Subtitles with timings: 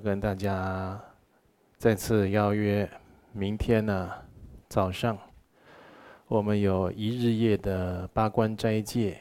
[0.00, 0.98] 跟大家
[1.76, 2.88] 再次邀约，
[3.32, 4.10] 明天呢
[4.68, 5.16] 早上，
[6.26, 9.18] 我们有一日夜的八关斋戒，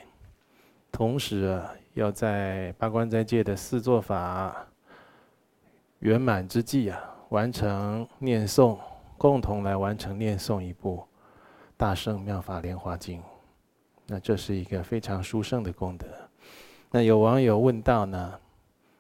[0.91, 4.67] 同时啊，要在八关斋戒的四座法
[5.99, 6.99] 圆满之际啊，
[7.29, 8.77] 完成念诵，
[9.17, 10.97] 共同来完成念诵一部
[11.75, 13.19] 《大圣妙法莲华经》。
[14.07, 16.07] 那这是一个非常殊胜的功德。
[16.89, 18.39] 那有网友问到呢，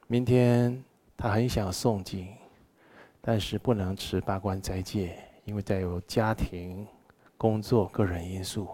[0.07, 0.83] 明天
[1.21, 2.29] 他很想诵经，
[3.19, 6.87] 但是不能持八关斋戒，因为带有家庭、
[7.37, 8.69] 工作、个人因素，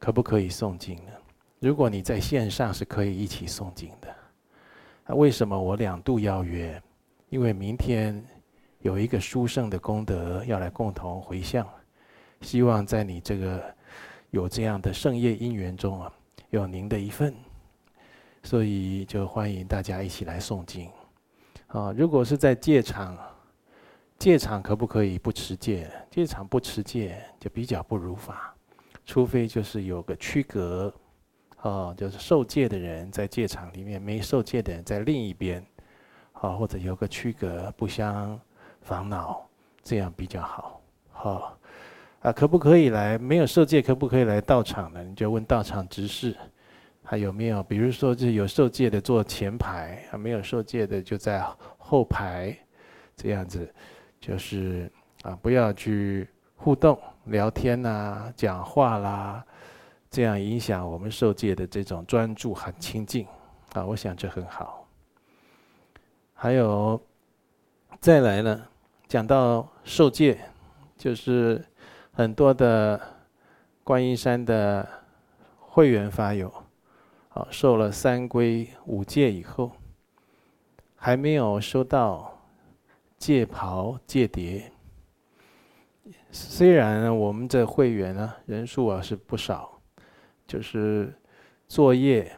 [0.00, 1.12] 可不可以诵经呢？
[1.60, 4.12] 如果你在线上是可以一起诵经的。
[5.06, 6.82] 那为什么我两度邀约？
[7.28, 8.20] 因为明天
[8.80, 11.64] 有一个殊胜的功德要来共同回向，
[12.40, 13.62] 希望在你这个。
[14.32, 16.12] 有这样的圣业因缘中啊，
[16.50, 17.34] 有您的一份，
[18.44, 20.88] 所以就欢迎大家一起来诵经。
[21.72, 23.16] 啊，如果是在戒场，
[24.18, 25.90] 戒场可不可以不持戒？
[26.10, 28.54] 戒场不持戒就比较不如法，
[29.06, 30.92] 除非就是有个区隔，
[31.58, 35.64] 啊，就是受戒的人在戒场里面，没受戒的人在另一边，
[36.32, 38.38] 啊，或者有个区隔，不相
[38.80, 39.48] 烦恼，
[39.84, 40.80] 这样比较好，
[41.12, 41.56] 好。
[42.22, 43.16] 啊，可不可以来？
[43.16, 45.02] 没有受戒，可不可以来道场呢？
[45.02, 46.36] 你就问道场执事，
[47.10, 47.60] 还有没有？
[47.64, 51.44] 比如说，就有受戒的坐前排，啊，没有受戒的就在
[51.76, 52.56] 后排，
[53.16, 53.68] 这样子，
[54.20, 54.88] 就是
[55.22, 59.44] 啊，不要去互动、聊天呐、讲话啦，
[60.08, 63.26] 这样影响我们受戒的这种专注和清净
[63.72, 63.84] 啊。
[63.84, 64.86] 我想这很好。
[66.32, 67.02] 还有，
[67.98, 68.62] 再来呢，
[69.08, 70.38] 讲到受戒，
[70.96, 71.60] 就是。
[72.12, 73.00] 很多的
[73.82, 74.86] 观音山的
[75.58, 76.52] 会员法友，
[77.30, 79.72] 啊，受了三皈五戒以后，
[80.96, 82.40] 还没有收到
[83.16, 84.62] 戒袍戒牒。
[86.32, 89.80] 虽然我们这会员呢人数啊是不少，
[90.46, 91.12] 就是
[91.66, 92.36] 作业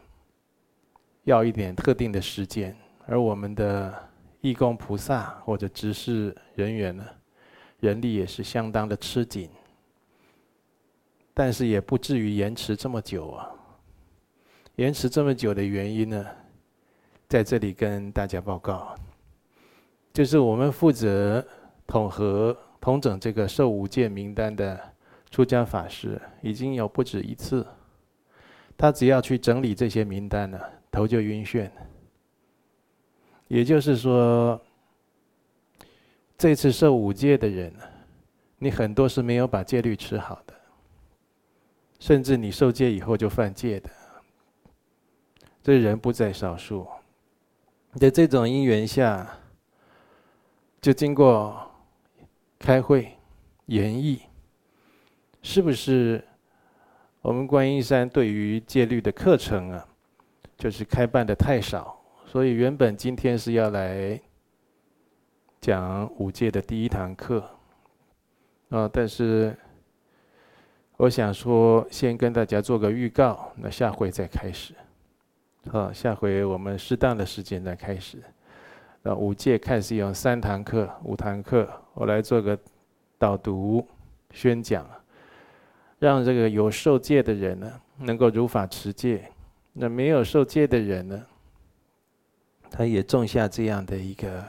[1.23, 2.75] 要一点特定的时间，
[3.07, 3.93] 而我们的
[4.41, 7.03] 义工菩萨或者执事人员呢，
[7.79, 9.49] 人力也是相当的吃紧。
[11.33, 13.49] 但是也不至于延迟这么久啊！
[14.77, 16.25] 延迟这么久的原因呢，
[17.29, 18.95] 在这里跟大家报告，
[20.11, 21.45] 就是我们负责
[21.85, 24.79] 统合、统整这个受五戒名单的
[25.29, 27.63] 出家法师已经有不止一次，
[28.75, 31.69] 他只要去整理这些名单呢，头就晕眩。
[33.47, 34.59] 也就是说，
[36.35, 37.71] 这次受五戒的人，
[38.57, 40.53] 你很多是没有把戒律持好的。
[41.99, 43.89] 甚至你受戒以后就犯戒的，
[45.63, 46.85] 这人不在少数。
[47.95, 49.27] 在这种因缘下，
[50.81, 51.71] 就经过
[52.59, 53.17] 开会
[53.67, 54.21] 研议，
[55.41, 56.23] 是不是
[57.21, 59.87] 我们观音山对于戒律的课程啊，
[60.57, 64.19] 就是开办的太少，所以原本今天是要来
[65.61, 67.43] 讲五戒的第一堂课，
[68.69, 69.57] 啊，但是。
[70.97, 74.75] 我想说，先跟大家做个预告，那下回再开始。
[75.69, 78.21] 好，下回我们适当的时间再开始。
[79.01, 82.57] 那五戒看是用三堂课、五堂课，我来做个
[83.17, 83.85] 导读、
[84.31, 84.85] 宣讲，
[85.99, 89.19] 让这个有受戒的人呢，能够如法持戒；
[89.73, 91.25] 那没有受戒的人呢，
[92.69, 94.43] 他也种下这样的一个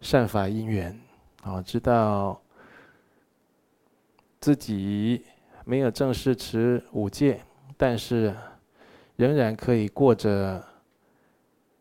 [0.00, 0.98] 善法因缘，
[1.42, 2.40] 啊，知道
[4.40, 5.24] 自己。
[5.64, 7.42] 没有正式持五戒，
[7.76, 8.34] 但是
[9.18, 10.64] 仍然可以过着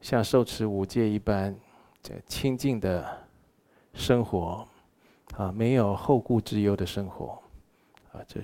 [0.02, 1.56] 像受持五戒一般
[2.02, 3.06] 这清净的
[3.94, 4.68] 生活，
[5.36, 7.40] 啊，没有后顾之忧的生活，
[8.12, 8.42] 啊，这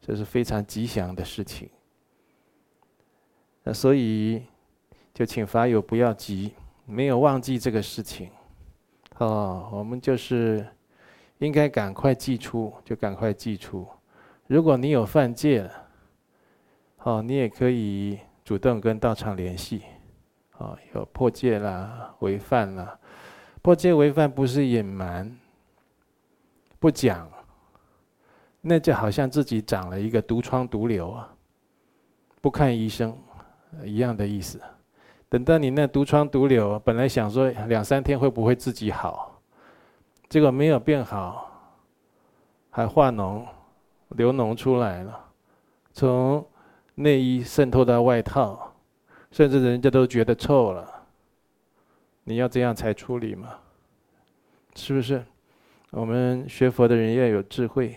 [0.00, 1.70] 这是非常吉祥的事情。
[3.62, 4.42] 那所以
[5.12, 6.54] 就请法友不要急，
[6.86, 8.30] 没有忘记这个事情，
[9.18, 10.66] 哦，我们就是
[11.38, 13.86] 应该赶快祭出，就赶快祭出。
[14.48, 15.83] 如果你有犯戒了，
[17.04, 19.82] 哦，你也可以主动跟道场联系，
[20.58, 22.98] 啊，有破戒啦、违犯啦，
[23.60, 25.30] 破戒违犯不是隐瞒、
[26.78, 27.30] 不讲，
[28.62, 31.30] 那就好像自己长了一个毒疮毒瘤啊，
[32.40, 33.14] 不看医生
[33.84, 34.58] 一样的意思。
[35.28, 39.42] 等到你那毒疮毒瘤本来想说两三天会不会自己好，
[40.30, 41.50] 结果没有变好，
[42.70, 43.44] 还化脓。
[44.10, 45.18] 流脓出来了，
[45.92, 46.46] 从
[46.94, 48.72] 内衣渗透到外套，
[49.30, 50.88] 甚至人家都觉得臭了。
[52.24, 53.54] 你要这样才处理嘛？
[54.74, 55.24] 是不是？
[55.90, 57.96] 我们学佛的人要有智慧，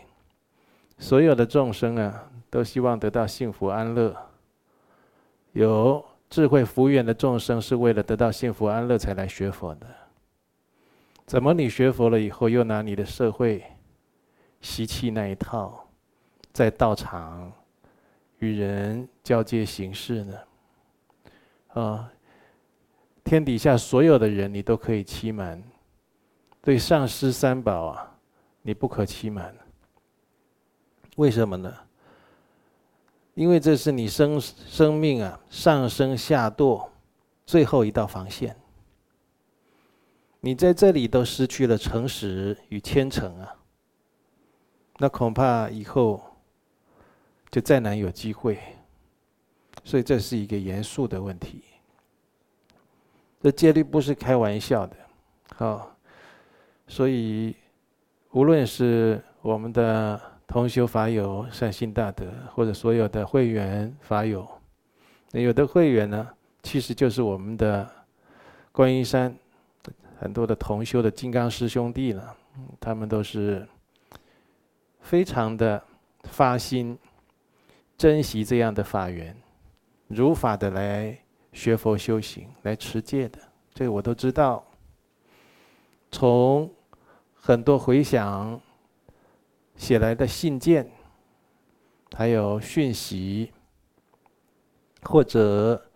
[0.99, 4.15] 所有的众生啊，都希望得到幸福安乐。
[5.53, 9.88] 有智慧福缘的众生，是为了得到幸福安乐才来学佛的。
[11.25, 13.63] 怎么你学佛了以后，又拿你的社会
[14.61, 15.88] 习气那一套，
[16.53, 17.51] 在道场
[18.39, 20.39] 与人交接行事呢？
[21.69, 22.12] 啊，
[23.24, 25.62] 天底下所有的人，你都可以欺瞒。
[26.62, 28.18] 对上师三宝啊，
[28.62, 29.56] 你不可欺瞒。
[31.16, 31.74] 为什么呢？
[33.34, 36.90] 因为这是你生生命啊上升下堕
[37.45, 38.56] 最后一道防线。
[40.40, 43.56] 你在这里都失去了诚实与虔诚啊，
[44.98, 46.22] 那恐怕以后
[47.49, 48.57] 就再难有机会。
[49.83, 51.63] 所以这是一个严肃的问题。
[53.41, 54.95] 这戒律不是开玩笑的，
[55.55, 55.95] 好。
[56.89, 57.53] 所以，
[58.31, 64.47] 无论是我们的同修法友、善心大德，或者所有的会员法友，
[65.31, 66.29] 那有的会员呢，
[66.63, 67.89] 其实就是我们的
[68.71, 69.35] 观音山
[70.17, 72.35] 很多的同修的金刚师兄弟了。
[72.79, 73.67] 他们都是
[75.01, 75.83] 非常的
[76.23, 76.97] 发心，
[77.97, 79.35] 珍惜这样的法缘，
[80.07, 81.17] 如法的来
[81.51, 83.39] 学佛修行，来持戒的。
[83.73, 84.63] 这个我都知道。
[86.11, 86.71] 从
[87.33, 88.61] 很多回想
[89.75, 90.89] 写来的信件，
[92.15, 93.51] 还有讯息，
[95.01, 95.89] 或者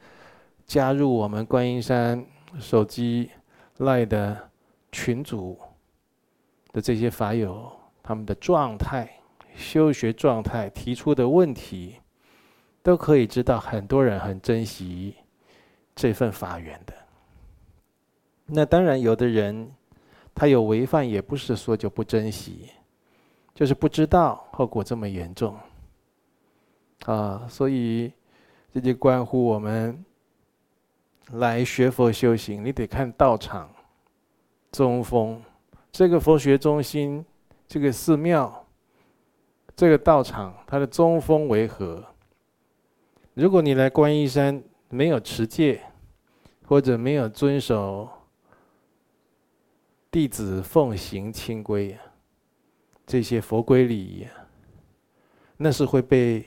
[0.65, 2.25] 加入我们观音山
[2.59, 3.29] 手机
[3.77, 4.49] LINE 的
[4.91, 5.57] 群组
[6.73, 7.71] 的这些法友，
[8.01, 9.20] 他们的状态、
[9.55, 11.97] 修学状态、提出的问题，
[12.81, 15.15] 都可以知道很多人很珍惜
[15.95, 16.93] 这份法缘的。
[18.45, 19.71] 那当然，有的人。
[20.33, 22.69] 他有违犯，也不是说就不珍惜，
[23.53, 25.57] 就是不知道后果这么严重，
[27.05, 28.13] 啊，所以
[28.73, 30.03] 这就关乎我们
[31.33, 33.69] 来学佛修行，你得看道场、
[34.71, 35.39] 宗风，
[35.91, 37.23] 这个佛学中心、
[37.67, 38.60] 这个寺庙、
[39.81, 42.05] 这个道场，它的宗风为何？
[43.33, 45.81] 如果你来观音山没有持戒，
[46.67, 48.07] 或者没有遵守。
[50.11, 51.97] 弟子奉行清规，
[53.07, 54.27] 这些佛规礼仪，
[55.57, 56.45] 那是会被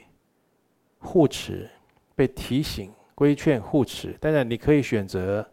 [1.00, 1.69] 护持、
[2.14, 4.16] 被提醒、规劝、护持。
[4.20, 5.44] 当然，你可以选择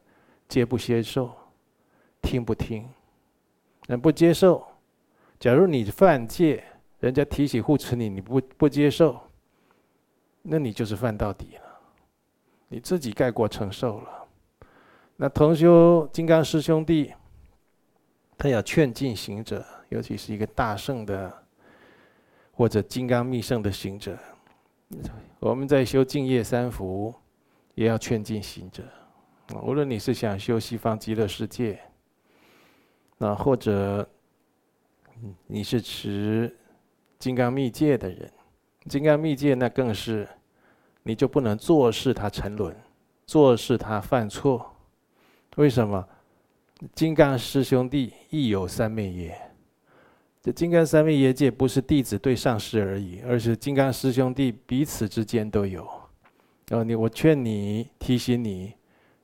[0.48, 1.31] 接不接受、
[2.22, 2.88] 听不听。
[3.88, 4.68] 那不接受，
[5.39, 6.63] 假如你犯戒，
[7.01, 9.19] 人家提起护持你，你不不接受，
[10.42, 11.80] 那你就是犯到底了，
[12.69, 14.27] 你自己盖过承受了。
[15.18, 17.13] 那同修金刚师兄弟。
[18.38, 21.31] 他要劝进行者，尤其是一个大圣的
[22.51, 24.18] 或者金刚密圣的行者，
[25.38, 27.13] 我们在修净业三福，
[27.75, 28.83] 也要劝进行者。
[29.62, 31.79] 无论你是想修西方极乐世界，
[33.20, 34.10] 那或者
[35.46, 36.58] 你是持
[37.22, 38.32] 金刚密戒的人，
[38.90, 40.28] 金刚密戒那更是，
[41.04, 42.75] 你就不能坐视他沉沦，
[43.28, 44.75] 坐视他犯错。
[45.58, 46.04] 为什么？
[46.96, 49.40] 金刚师兄弟亦有三昧耶。
[50.42, 55.88] 这金刚三昧耶戒不是弟子对上师而已，而是金刚师兄弟彼此之间都有。
[56.70, 58.74] 然后你我劝你提醒你，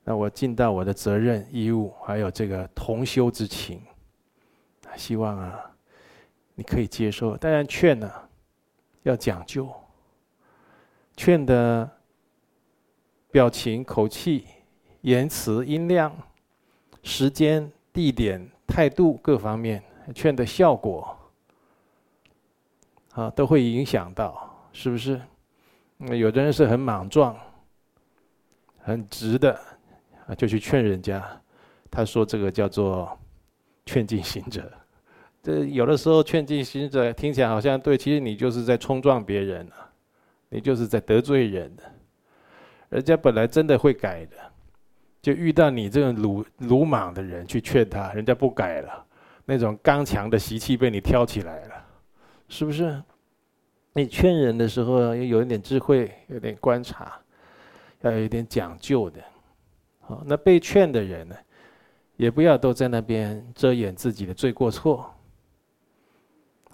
[0.04, 3.82] 那我尽到我的责任义务，还有这个同修之情。
[4.96, 5.67] 希望啊，
[6.58, 7.36] 你可以接受。
[7.36, 8.12] 当然劝呢，
[9.04, 9.72] 要讲究，
[11.16, 11.88] 劝的
[13.30, 14.44] 表情、口气、
[15.02, 16.12] 言辞、音量。
[17.04, 21.16] 时间、地点、态度各方面劝的效果，
[23.12, 25.18] 啊，都会影响到，是不是？
[25.96, 27.34] 那有的人是很莽撞、
[28.78, 29.58] 很直的，
[30.26, 31.24] 啊，就去劝人家。
[31.88, 33.16] 他说这个叫做
[33.86, 34.70] 劝进行者。
[35.48, 39.90] 这有的时候劝进行者听起来好像对，其实你就是在冲撞别人啊，
[40.50, 41.82] 你就是在得罪人的。
[42.90, 44.36] 人家本来真的会改的。
[45.22, 49.06] 就遇到你这种鲁鲁莽的人去劝他，人家不改了，
[49.46, 51.74] 那种刚强的习气被你挑起来了，
[52.50, 53.02] 是不是？
[53.94, 57.18] 你劝人的时候要有一点智慧，有点观察，
[58.02, 59.18] 要有一点讲究的。
[60.00, 61.34] 好，那被劝的人呢，
[62.18, 65.10] 也不要都在那边遮掩自己的罪过错。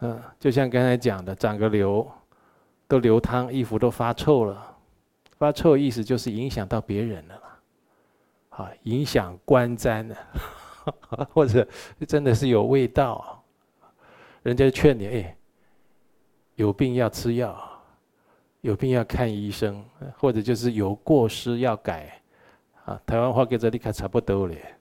[0.05, 2.07] 嗯，就像刚才讲的，长个瘤，
[2.87, 4.77] 都流汤，衣服都发臭了，
[5.39, 7.41] 发臭意思就是影响到别人了。
[8.51, 10.15] 啊，影响观瞻呢，
[11.33, 11.67] 或者
[12.07, 13.43] 真的是有味道，
[14.43, 15.37] 人家劝你哎，
[16.57, 17.59] 有病要吃药，
[18.61, 19.83] 有病要看医生，
[20.19, 22.21] 或者就是有过失要改，
[22.85, 24.75] 啊，台湾话跟这里看差不多嘞，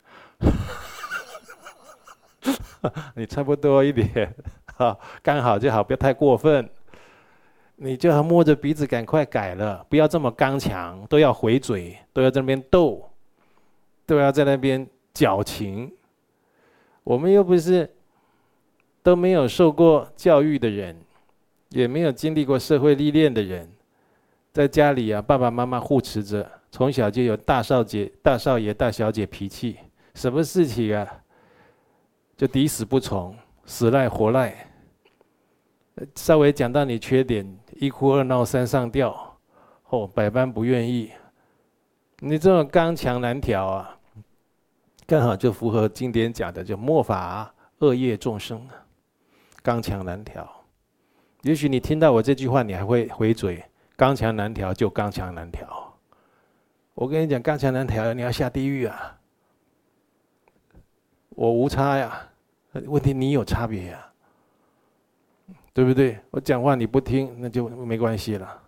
[3.16, 4.36] 你差不多一点，
[5.22, 6.68] 刚好就好，不要太过分。
[7.76, 13.10] 你就要摸着鼻子赶快改了，不要这么刚强，都要回嘴，都要在那边斗，
[14.06, 15.92] 都要在那边矫情。
[17.04, 17.90] 我们又不是
[19.02, 20.96] 都没有受过教育的人，
[21.70, 23.68] 也没有经历过社会历练的人，
[24.54, 29.78] 在家里啊，爸爸妈妈护持着，从小就有大少姐、大少爷、大小姐脾气，
[30.14, 31.06] 什么事情啊，
[32.38, 33.36] 就抵死不从，
[33.66, 34.70] 死赖活赖。
[36.16, 39.38] 稍微讲到你缺点，一哭二闹三上吊，
[39.90, 41.12] 哦，百般不愿意。
[42.20, 44.00] 你这种刚强难调啊，
[45.06, 48.68] 刚好就符合经典讲的，就末法恶业众生，
[49.62, 50.50] 刚强难调。
[51.42, 53.64] 也许你听到我这句话，你还会回嘴，
[53.96, 55.94] 刚强难调就刚强难调。
[56.94, 59.20] 我跟你讲，刚强难调，你要下地狱啊！
[61.30, 62.30] 我无差呀，
[62.86, 64.13] 问题你有差别呀。
[65.74, 66.20] 对不对？
[66.30, 68.62] 我讲话你不听，那就没关系了。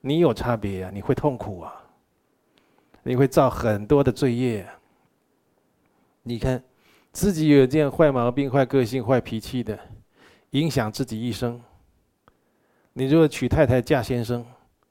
[0.00, 1.72] 你有差别呀，你会痛苦啊，
[3.02, 4.66] 你会造很多的罪业。
[6.22, 6.62] 你看，
[7.12, 9.78] 自己有这样坏毛病、坏个性、坏脾气的，
[10.50, 11.60] 影响自己一生。
[12.92, 14.44] 你如果娶太太嫁先生，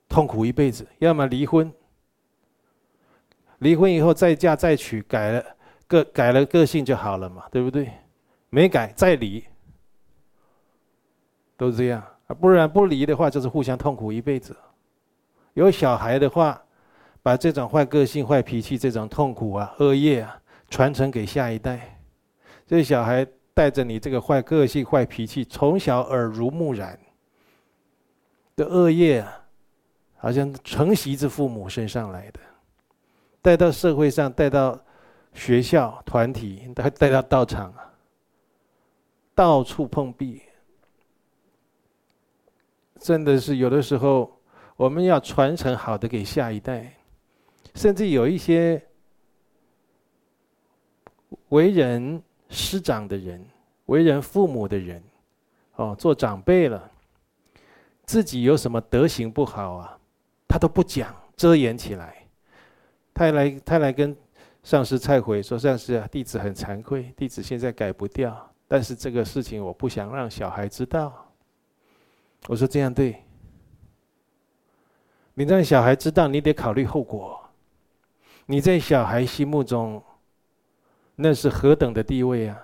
[0.08, 1.72] 痛苦一辈子；要么离婚，
[3.58, 5.46] 离婚以后再嫁再娶，改了
[5.88, 7.92] 个改了个性就好了嘛，对不对？
[8.50, 9.44] 没改再离。
[11.60, 14.56] 都这样啊，不然不离的话，就是互相痛苦一辈子。
[15.56, 16.64] 有小孩的话，
[17.22, 22.00] 把这种坏个性、坏脾气、这种痛苦啊、恶业啊，传承给下一代。
[22.66, 26.98] 这小孩带着你这个坏个性、坏脾气，从小耳濡目染
[28.56, 29.44] 的恶业啊，
[30.16, 32.40] 好像承袭自父母身上来的，
[33.42, 34.80] 带到社会上，带到
[35.34, 37.92] 学校、团体，带带到道场啊，
[39.36, 40.42] 到处碰壁。
[43.00, 44.30] 真的是有的时候，
[44.76, 46.94] 我们要传承好的给下一代，
[47.74, 48.82] 甚至有一些
[51.50, 53.44] 为人师长的人、
[53.86, 55.02] 为人父母的人，
[55.76, 56.92] 哦，做长辈了，
[58.06, 59.98] 自己有什么德行不好啊，
[60.48, 62.16] 他都不讲，遮掩起来。
[63.14, 64.16] 他来，他来跟
[64.64, 71.26] 上师忏悔说：“上师啊，弟子很惭愧，弟子现在改不掉，但是这个事情我不想让小孩知道。”
[72.48, 73.24] 我说这样对，
[75.36, 77.40] 你让小孩知道，你得考虑后果。
[78.46, 80.02] 你在小孩心目中，
[81.16, 82.60] 那是何等的地位啊！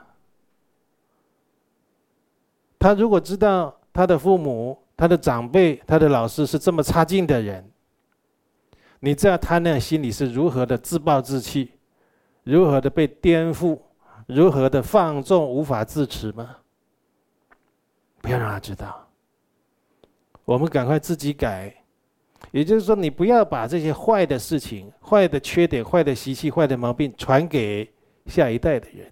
[2.79, 7.69] 他如果知道他的父母、他的长辈、他的老师是这么差劲的人，
[8.99, 11.73] 你知道他那心里是如何的自暴自弃，
[12.43, 13.79] 如何的被颠覆，
[14.25, 16.57] 如何的放纵无法自持吗？
[18.21, 19.04] 不要让他知道。
[20.45, 21.73] 我们赶快自己改，
[22.51, 27.91] 也就是说，你不要把这些坏的事情、坏的缺点、坏的习气、坏的毛病传给
[28.27, 29.11] 下一代的人，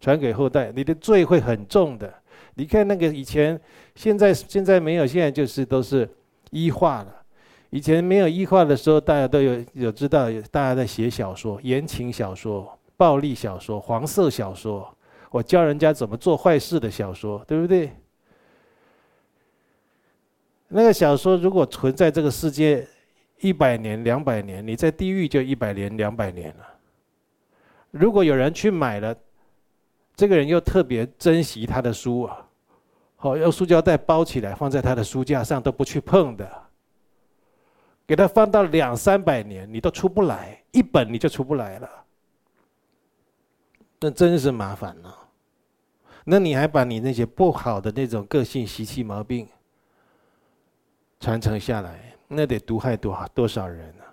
[0.00, 2.12] 传给后代，你的罪会很重的。
[2.56, 3.58] 你看那个以前，
[3.94, 6.08] 现在现在没有，现在就是都是
[6.50, 7.22] 医化了。
[7.70, 14.96] 以前没有医化的时候，大家都有有知道，大家在写小说、言情小说、暴力小说、黄色小说，
[15.30, 17.90] 我教人家怎么做坏事的小说，对不对？
[20.76, 22.84] 那个小说如果存在这个世界
[23.38, 26.66] 一百年、两百年，你在地狱就一百年、两百年了。
[27.92, 29.14] 如果有人去买了，
[30.16, 32.44] 这个人又特别珍惜他的书啊，
[33.14, 36.50] 好用塑胶袋包起来放在他的书架上都不去碰的，
[38.04, 41.88] 给他放到两三百年，你都出不来，一本你就出不来了，
[44.00, 45.18] 那真是麻烦了。
[46.24, 49.46] 那你还把你那些不好的那种个性习气毛病，
[51.24, 54.04] 传承下来，那得毒害多少多少人呢？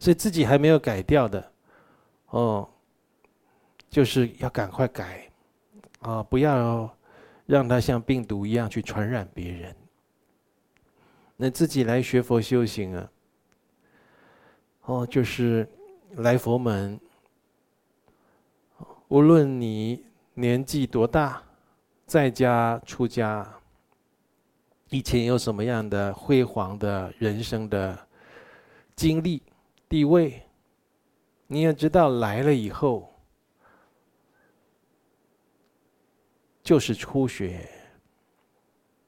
[0.00, 1.52] 所以自己还没有改掉的，
[2.30, 2.68] 哦，
[3.88, 5.30] 就是要赶快改，
[6.00, 6.92] 啊，不要
[7.46, 9.76] 让它像病毒一样去传染别人。
[11.36, 13.10] 那自己来学佛修行啊，
[14.86, 15.68] 哦，就是
[16.16, 16.98] 来佛门，
[19.06, 20.04] 无论你
[20.34, 21.40] 年纪多大，
[22.06, 23.54] 在家出家。
[24.90, 27.98] 以前有什么样的辉煌的人生的
[28.96, 29.42] 经历、
[29.88, 30.42] 地位，
[31.46, 33.12] 你要知道来了以后，
[36.62, 37.68] 就是初学。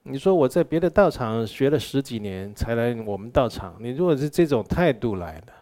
[0.02, 5.52] 你说我在别的道场学了十几年才来我们道场，你如果是这种态度来的，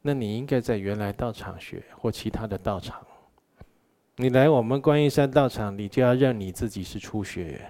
[0.00, 3.06] 那你应该在原来道场学或其他的道场。
[4.16, 7.60] 你来我们观音山道场，你就要认你自己是初学。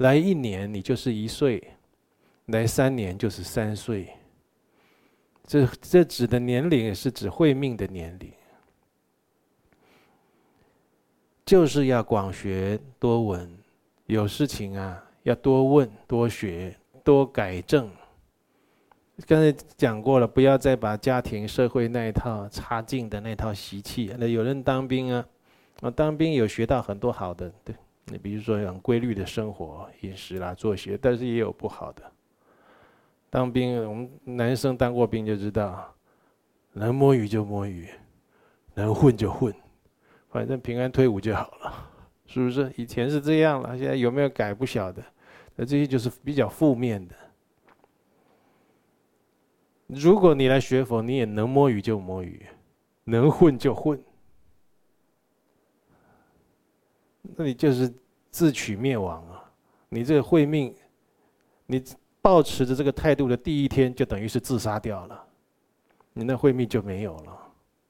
[0.00, 1.62] 来一年你就是一岁，
[2.46, 4.08] 来三年就是三岁。
[5.46, 8.32] 这这指的年龄也是指慧命的年龄，
[11.44, 13.54] 就是要广学多闻，
[14.06, 17.90] 有事情啊要多问多学多改正。
[19.26, 24.14] 刚才讲过了，不要再把家庭社会那一套差劲的那套习气。
[24.18, 25.26] 那有人当兵啊，
[25.82, 27.74] 啊当兵有学到很多好的，对。
[28.10, 32.02] 你比如说很规律的生活、饮食啦、作息，但是也有不好的。
[33.30, 35.94] 当兵，我们男生当过兵就知道，
[36.72, 37.88] 能摸鱼就摸鱼，
[38.74, 39.54] 能混就混，
[40.30, 41.88] 反正平安退伍就好了，
[42.26, 42.72] 是不是？
[42.76, 45.02] 以前是这样了，现在有没有改不晓得。
[45.54, 47.14] 那这些就是比较负面的。
[49.86, 52.44] 如果你来学佛，你也能摸鱼就摸鱼，
[53.04, 54.02] 能混就混。
[57.36, 57.92] 那你就是
[58.30, 59.44] 自取灭亡啊！
[59.88, 60.74] 你这个慧命，
[61.66, 61.82] 你
[62.22, 65.24] 抱持着这个态度的第一天，就等于是自杀掉了，
[66.12, 67.36] 你那慧命就没有了。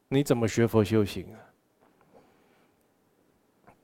[0.08, 1.38] 你怎么学佛修行啊？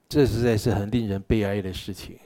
[0.08, 2.18] 这实在是很令人悲哀的事情。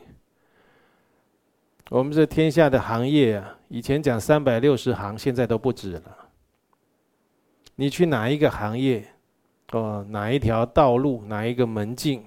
[1.88, 6.16] 我们这天下的行业啊，以前讲三百六十行，现在都不止了。
[7.74, 9.04] 你去哪一个行业，
[9.72, 12.22] 哦，哪一条道路，哪一个门径？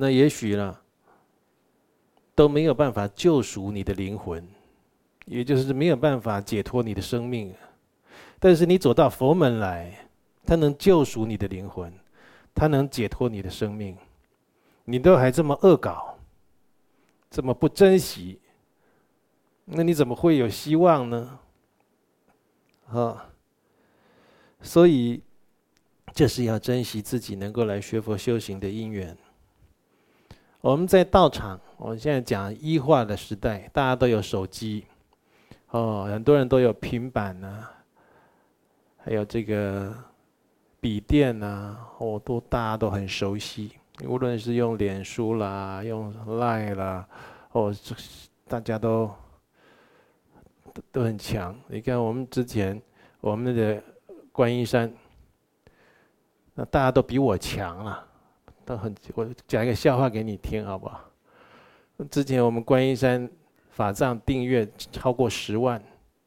[0.00, 0.78] 那也许呢，
[2.32, 4.46] 都没有办法救赎你的灵魂，
[5.24, 7.52] 也就是没有办法解脱你的生命。
[8.38, 10.08] 但是你走到佛门来，
[10.46, 11.92] 他能救赎你的灵魂，
[12.54, 13.96] 他能解脱你的生命，
[14.84, 16.16] 你都还这么恶搞，
[17.28, 18.40] 这么不珍惜，
[19.64, 21.40] 那你怎么会有希望呢？
[22.86, 23.30] 啊，
[24.62, 25.20] 所以
[26.14, 29.18] 这是要珍惜自己能够来学佛修行的因缘。
[30.60, 34.84] 我们在道场，我们现在讲医化的时代，大家都有手机，
[35.70, 37.64] 哦，很多人都有平板呐，
[38.96, 39.94] 还有这个
[40.80, 43.70] 笔电呐，哦，都大家都很熟悉。
[44.04, 47.08] 无论是用脸书啦，用 Line 啦，
[47.52, 47.72] 哦，
[48.48, 49.08] 大家都
[50.90, 51.56] 都很强。
[51.68, 52.82] 你看我们之前
[53.20, 53.80] 我们的
[54.32, 54.92] 观音山，
[56.54, 58.07] 那大家都比我强了。
[58.68, 61.02] 都很，我讲一个笑话给你听，好不好？
[62.10, 63.26] 之前我们观音山
[63.70, 65.82] 法藏订阅超过十万，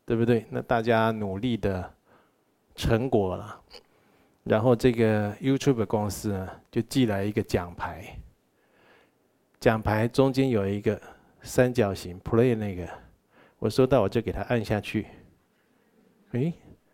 [0.08, 0.44] 对不对？
[0.50, 1.88] 那大家努力的
[2.74, 3.62] 成果了。
[4.44, 8.18] 然后这个 YouTube 公司呢，就寄来一个奖牌，
[9.60, 11.00] 奖牌中间有一个
[11.44, 12.90] 三角形 Play 那个，
[13.60, 15.06] 我收到我就给他按下去。
[16.32, 16.52] 诶，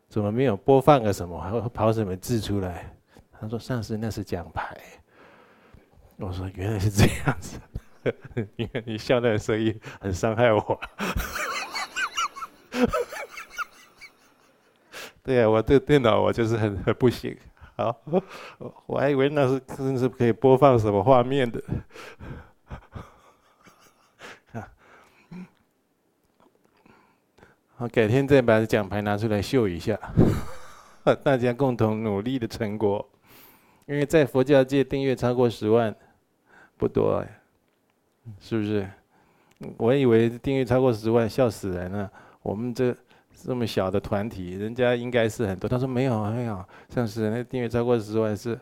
[0.10, 1.40] 怎么没有播放个什么？
[1.40, 2.94] 还会跑什么字出来？
[3.40, 4.78] 他说上次那是奖牌。
[6.19, 7.60] 我说原来是这样子，
[8.56, 10.80] 你看你笑的声音很伤害我。
[15.23, 17.38] 对呀、啊，我这个电脑我就是很很不行。
[17.75, 17.95] 好，
[18.88, 21.62] 我还以为那是真是可以播放什么画面的。
[27.75, 29.95] 好，改天再把奖牌拿出来秀一下，
[31.23, 33.08] 大家共同努力的成果。
[33.86, 35.95] 因为在佛教界订阅超过十万。
[36.78, 37.26] 不多，
[38.40, 38.88] 是不是？
[39.78, 42.12] 我以为订阅超过十万，笑死人了。
[42.44, 42.96] 我们这
[43.34, 45.68] 这么小的团体，人家应该是很多。
[45.68, 48.60] 他说没有，没有，像是那订阅超过十万是，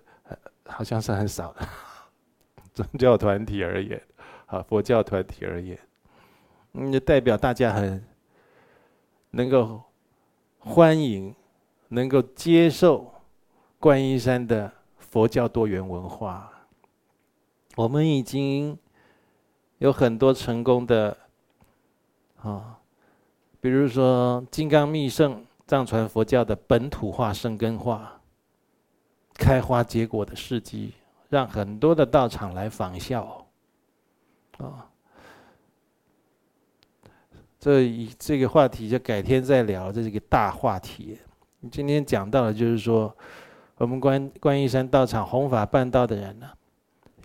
[0.66, 1.68] 好像是很少的。
[2.74, 4.02] 宗教团体而言，
[4.46, 5.78] 啊，佛教团体而言，
[6.74, 8.02] 嗯，就代表大家很
[9.32, 9.82] 能够
[10.60, 11.36] 欢迎，
[11.90, 13.14] 能够接受
[13.80, 16.52] 观音山的佛教多元文化。
[17.76, 18.78] 我们已经
[19.80, 21.18] 有很多成功的
[22.42, 22.80] 啊，
[23.60, 28.22] 比如说金刚密乘藏传佛教的本土化、生根化、
[29.34, 30.94] 开花结果的事迹，
[31.28, 33.46] 让很多的道场来仿效
[34.58, 34.90] 啊。
[37.60, 41.20] 这一这个话题就改天再聊，这是一个大话题。
[41.60, 43.14] 你今天讲到的就是说，
[43.78, 46.50] 我们观观音山道场弘法办道的人呢。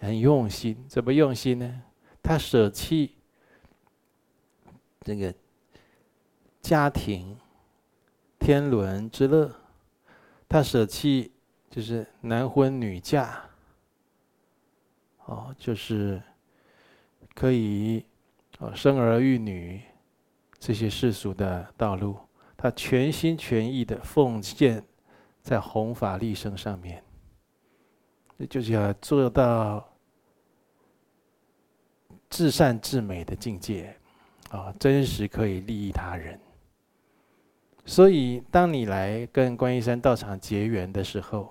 [0.01, 1.83] 很用心，怎么用心呢？
[2.23, 3.17] 他舍弃
[5.01, 5.35] 这个
[6.61, 7.37] 家庭
[8.39, 9.55] 天伦之乐，
[10.49, 11.33] 他舍弃
[11.69, 13.43] 就是男婚女嫁，
[15.27, 16.23] 哦，就是
[17.35, 18.05] 可以
[18.59, 19.83] 哦生儿育女
[20.59, 22.19] 这些世俗的道路，
[22.57, 24.83] 他全心全意的奉献
[25.43, 27.03] 在弘法利生上面，
[28.37, 29.90] 那就是要做到
[32.31, 33.95] 至善至美的境界，
[34.51, 36.39] 啊，真实可以利益他人。
[37.85, 41.51] 所以，当你来跟观音山道场结缘的时候，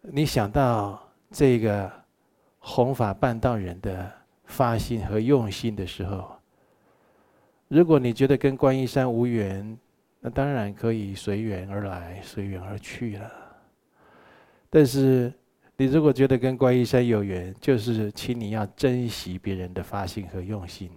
[0.00, 1.90] 你想到这个
[2.58, 4.10] 弘法办道人的
[4.46, 6.34] 发心和用心的时候，
[7.68, 9.76] 如果你觉得跟观音山无缘，
[10.20, 13.30] 那当然可以随缘而来，随缘而去了。
[14.70, 15.32] 但是，
[15.76, 20.88] 你如果觉得跟观音山有缘，就是请你要珍惜别人的发心和用心，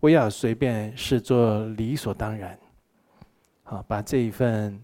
[0.00, 2.58] 不要随便视作理所当然。
[3.64, 4.82] 好，把这一份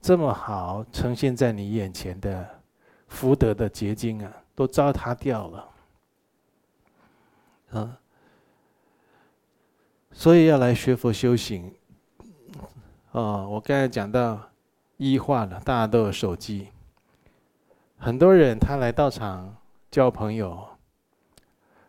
[0.00, 2.46] 这么好呈现在你眼前的
[3.08, 5.70] 福德的结晶啊，都糟蹋掉了。
[7.70, 7.98] 啊，
[10.12, 11.72] 所以要来学佛修行。
[13.12, 14.40] 哦，我刚才讲到
[14.98, 16.68] 医化了，大家都有手机，
[18.04, 19.56] 很多人他来道场
[19.90, 20.62] 交朋友，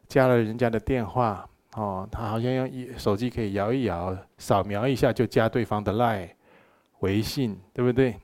[0.08, 1.46] 加了人家的电话。
[1.74, 6.30] 哦，他好像用一手机可以摇一摇，扫描一下就加对方的 LINE、
[7.00, 8.18] 微信，对不对？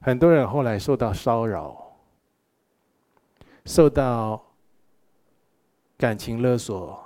[0.00, 1.80] 很多人后来受到骚扰，
[3.64, 4.44] 受到
[5.96, 7.00] 感情勒索，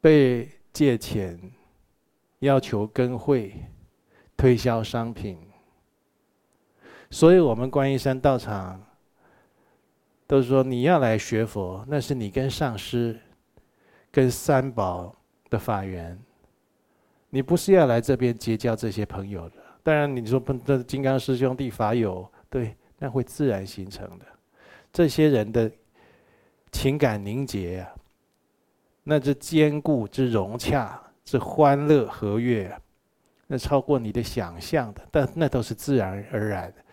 [0.00, 1.38] 被借钱，
[2.38, 3.52] 要求跟会，
[4.38, 5.38] 推销商品。
[7.14, 8.84] 所以我们观音山道场
[10.26, 13.16] 都说，你要来学佛，那是你跟上师。
[14.10, 15.12] 跟三宝
[15.50, 16.16] 的法缘，
[17.30, 19.56] 你不是要来这边结交这些朋友的。
[19.82, 24.24] 当然，你说不，这金刚师兄弟法友，对，那会自然形成的。
[24.92, 25.68] 这些人的
[26.70, 27.94] 情感凝结啊，
[29.02, 32.72] 那是坚固之融洽，之欢乐和悦，
[33.48, 35.02] 那超过你的想象的。
[35.10, 36.83] 但那都是自然而然的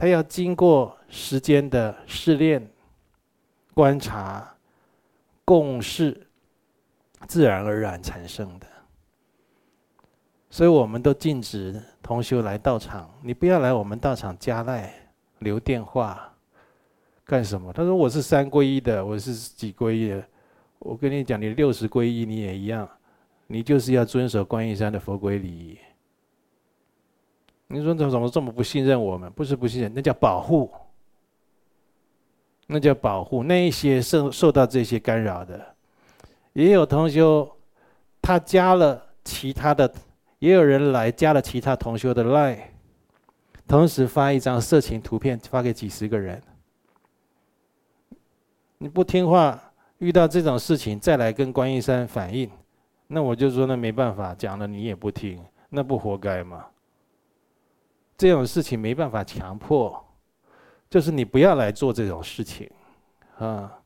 [0.00, 2.66] 他要经过时间的试炼、
[3.74, 4.52] 观察、
[5.44, 6.26] 共事。
[7.28, 8.66] 自然而然产生的，
[10.48, 13.10] 所以我们都禁止同修来道场。
[13.22, 14.90] 你不要来我们道场加赖
[15.40, 16.32] 留电话，
[17.22, 17.70] 干什么？
[17.74, 20.24] 他说我是三皈依的，我是几皈依的。
[20.78, 22.88] 我跟你讲，你六十皈依你也一样，
[23.46, 25.78] 你就是要遵守观音山的佛规礼仪。
[27.72, 29.30] 你说怎怎么这么不信任我们？
[29.30, 30.68] 不是不信任，那叫保护，
[32.66, 35.64] 那叫保护那一些受受到这些干扰的。
[36.52, 37.48] 也有同修，
[38.20, 39.88] 他加了其他的，
[40.40, 42.58] 也有人来加了其他同修的 line，
[43.68, 46.42] 同时发一张色情图片发给几十个人。
[48.78, 52.50] 你不听话，遇到这种事情再来跟观音山反映，
[53.06, 56.66] 那我就说那没办法，讲了你也不听，那不活该吗？
[58.20, 59.98] 这种事情没办法强迫，
[60.90, 62.70] 就是你不要来做这种事情，
[63.38, 63.78] 啊。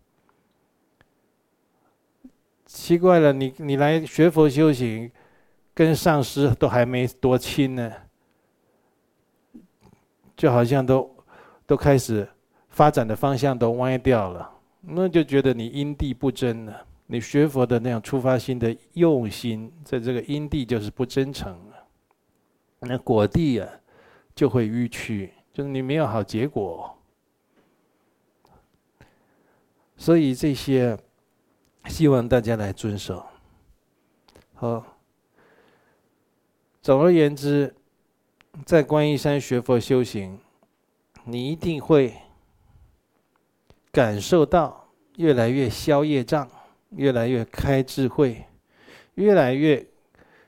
[2.66, 5.08] 奇怪了，你你来学佛修行，
[5.72, 7.92] 跟上师都还没多亲呢，
[10.36, 11.08] 就好像都
[11.64, 12.28] 都开始
[12.70, 16.84] 发展的方向都歪掉了，那就觉得你因地不真了。
[17.06, 21.86] 你学佛的那样出发心的用心，在这个因地就是不真诚了，
[22.80, 23.68] 那果地啊
[24.34, 26.96] 就会迂曲，就是你没有好结果。
[29.96, 30.98] 所以这些。
[31.86, 33.26] 希望大家来遵守。
[34.54, 34.82] 好，
[36.80, 37.74] 总而言之，
[38.64, 40.40] 在观音山学佛修行，
[41.24, 42.14] 你一定会
[43.92, 46.50] 感受到越来越消业障，
[46.88, 48.46] 越来越开智慧，
[49.16, 49.86] 越来越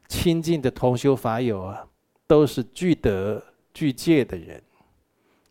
[0.09, 1.87] 亲近的同修法友啊，
[2.27, 3.45] 都是具德
[3.77, 4.63] 具戒的人，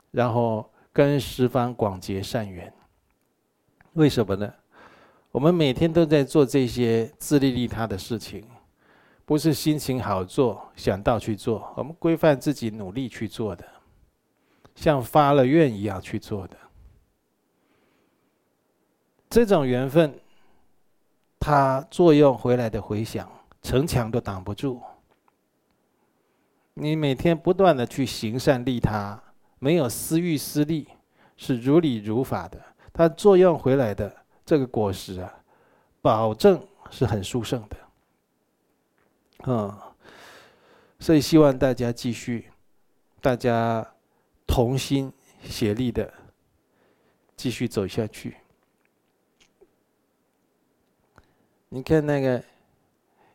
[0.10, 2.74] 然后跟十方广结善缘。
[3.94, 4.52] 为什么呢？
[5.32, 8.44] 我们每天都在做这些自利利他的事情，
[9.26, 13.64] 不是心情好做想到去做，我们规范自己努力去做的，
[14.74, 16.58] 像发了愿一样去做的。
[19.30, 20.20] 这种缘分，
[21.40, 23.30] 它作用回来的回响，
[23.62, 24.82] 城墙都挡不住。
[26.76, 29.22] 你每天不断的去行善利他，
[29.60, 30.88] 没有私欲私利，
[31.38, 32.62] 是如理如法的，
[32.94, 34.24] 它作用回来的。
[34.46, 35.42] 这个果实啊，
[36.02, 36.62] 保证
[36.92, 37.78] 是很殊胜的。
[39.48, 39.76] 嗯，
[41.00, 42.52] 所以希望大家继续，
[43.22, 43.94] 大家
[44.46, 45.12] 同心
[45.44, 46.14] 协力的
[47.36, 48.36] 继续走下去。
[51.70, 52.44] 你看那个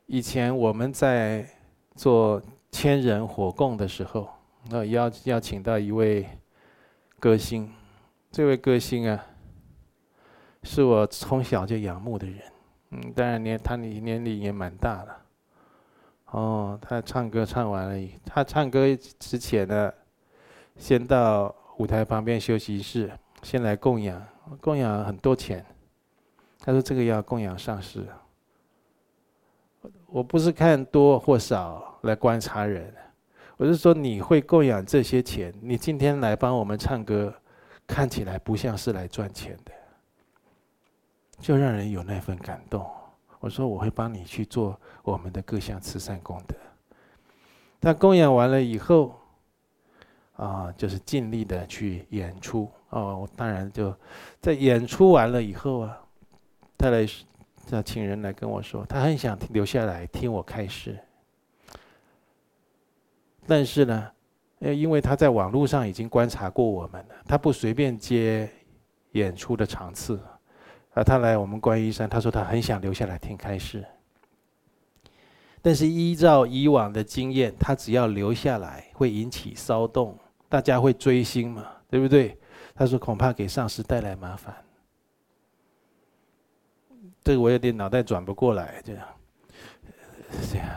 [0.06, 1.48] 以前我们在
[1.96, 4.28] 做千人火供的时候，
[4.70, 6.28] 那邀邀请到一位
[7.18, 7.72] 歌星，
[8.30, 9.26] 这位歌星啊，
[10.62, 12.40] 是我从小就仰慕的人。
[12.90, 15.16] 嗯，当然年他年年龄也蛮大了。
[16.26, 18.84] 哦，他唱歌唱完了，他唱歌
[19.18, 19.92] 之前呢，
[20.76, 23.10] 先到舞台旁边休息室，
[23.42, 24.24] 先来供养，
[24.60, 25.64] 供养很多钱。
[26.60, 28.06] 他说这个要供养上师。
[30.06, 32.92] 我不是看多或少来观察人，
[33.56, 37.32] 我是说你会供养这些钱，你今天来帮我们唱歌，
[37.86, 39.72] 看起来不像是来赚钱的，
[41.38, 42.88] 就让人有那份感动。
[43.38, 46.54] 我说我会帮你去做我们的各项慈善功德。
[47.78, 49.14] 但供养完了以后，
[50.36, 52.70] 啊，就是尽力的去演出。
[52.90, 53.94] 哦，我当然就
[54.40, 55.98] 在演出完了以后啊，
[56.76, 57.06] 他来
[57.70, 60.98] 他请人来跟我说，他很想留下来听我开示。
[63.50, 64.08] 但是呢，
[64.60, 68.48] 因为他在网络上已经观察过我们了，他不随便接
[69.10, 70.20] 演出的场次。
[70.94, 73.84] 啊，他来我们观音山，他说他很想留下来听开示。
[75.60, 80.16] 但是依照以往的经验，他只要留下来会引起骚动，
[80.48, 82.38] 大家会追星嘛，对不对？
[82.72, 84.54] 他说恐怕给上师带来麻烦。
[87.24, 89.08] 这个我有点脑袋转不过来，这样，
[90.52, 90.68] 这 样。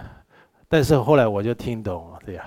[0.68, 2.44] 但是后来我就听懂了，这样。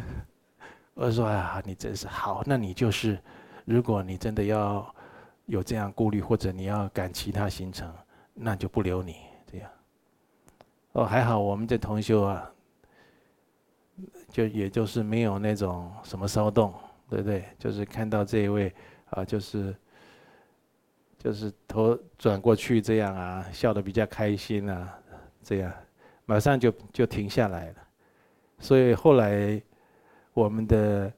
[0.94, 3.18] 我说啊，你真是好，那你就是，
[3.64, 4.94] 如果你真的要。
[5.46, 7.92] 有这样顾虑，或者你要赶其他行程，
[8.32, 9.16] 那就不留你
[9.50, 9.68] 这样。
[10.92, 12.48] 哦，还好我们这同修啊，
[14.30, 16.72] 就也就是没有那种什么骚动，
[17.10, 17.44] 对不对？
[17.58, 18.72] 就是看到这一位
[19.10, 19.74] 啊，就是
[21.18, 24.96] 就是头转过去这样啊，笑得比较开心啊，
[25.42, 25.72] 这样
[26.24, 27.74] 马上就就停下来了。
[28.60, 29.60] 所以后来
[30.32, 31.12] 我们的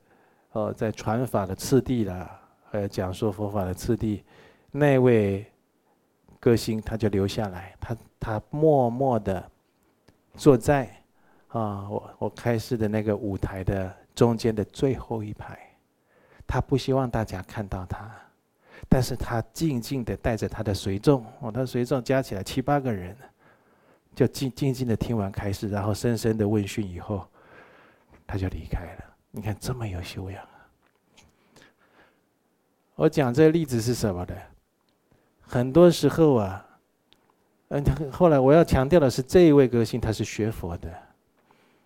[0.53, 2.40] 呃在传法的次第啦。
[2.72, 4.24] 呃，讲说佛法的次第，
[4.72, 5.46] 那位
[6.40, 9.48] 歌星他就留下来，他他默默的
[10.35, 10.90] 坐在
[11.46, 15.57] 啊，我我开示的那个舞台的中间的最后一排，
[16.48, 18.11] 他不希望大家看到他，
[18.88, 23.16] 但是他静静的带着他的随众，哦，他随众加起来七八个人，
[24.16, 27.24] 就静静静的听完开示，然后深深的问讯以后，
[28.26, 29.04] 他就离开了。
[29.30, 30.68] 你看这么有修养啊。
[32.94, 34.34] 我讲这例子是什么呢？
[35.40, 36.66] 很多时候啊，
[37.68, 40.92] 嗯，后来我要强调的是，这一位歌星他是学佛的。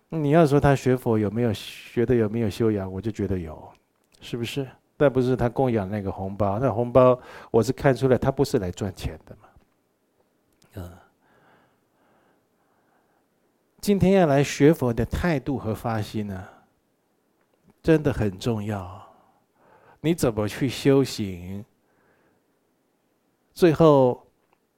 [0.09, 3.71] 你要说他学佛有没有学的有没有修养，我就觉得有，
[4.21, 4.67] 是不是？
[4.97, 7.19] 但不是他供养那个红包，那红包
[7.51, 9.47] 我是看出来他不是来赚钱的嘛。
[10.75, 10.91] 嗯，
[13.81, 16.47] 今天要来学佛的态度和发心呢，
[17.81, 19.07] 真的很重要。
[20.01, 21.63] 你怎么去修行？
[23.53, 24.27] 最后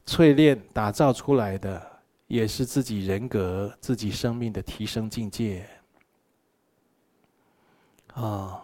[0.05, 5.67] 淬炼打造出来的，也是自己人格、自己生命的提升境界。
[8.13, 8.63] 啊，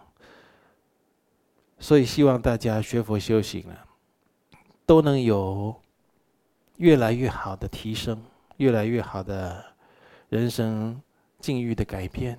[1.80, 3.86] 所以希望大家学佛修行了，
[4.86, 5.76] 都能有
[6.78, 8.23] 越来越好的提升，
[8.58, 9.63] 越来越好的
[10.29, 11.01] 人生
[11.39, 12.37] 境遇的改变。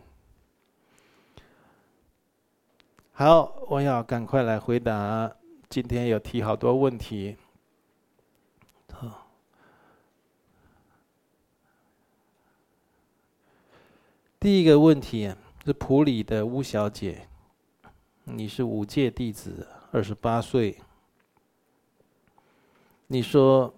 [3.12, 5.34] 好，我要赶快来回答。
[5.70, 7.36] 今天有提好多问题。
[8.92, 9.26] 好，
[14.38, 17.26] 第一个问题是普里的吴小姐，
[18.24, 20.78] 你是五戒弟子，二十八岁。
[23.06, 23.72] 你说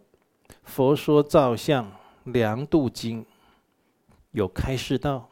[0.65, 1.93] 《佛说造像
[2.25, 3.25] 量度经》
[4.33, 5.29] 有开示道，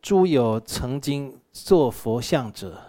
[0.00, 1.38] 诸有曾经。
[1.56, 2.82] 作佛像者，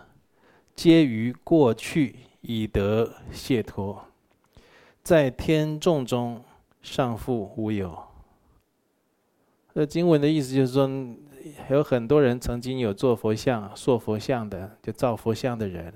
[0.73, 4.03] 皆于过去已得解脱，
[5.03, 6.43] 在天众中
[6.81, 7.95] 尚复无有。
[9.75, 10.89] 这经文的意思就是说，
[11.69, 15.93] 有很多人曾经有做佛像、塑佛像的，就造佛像的人，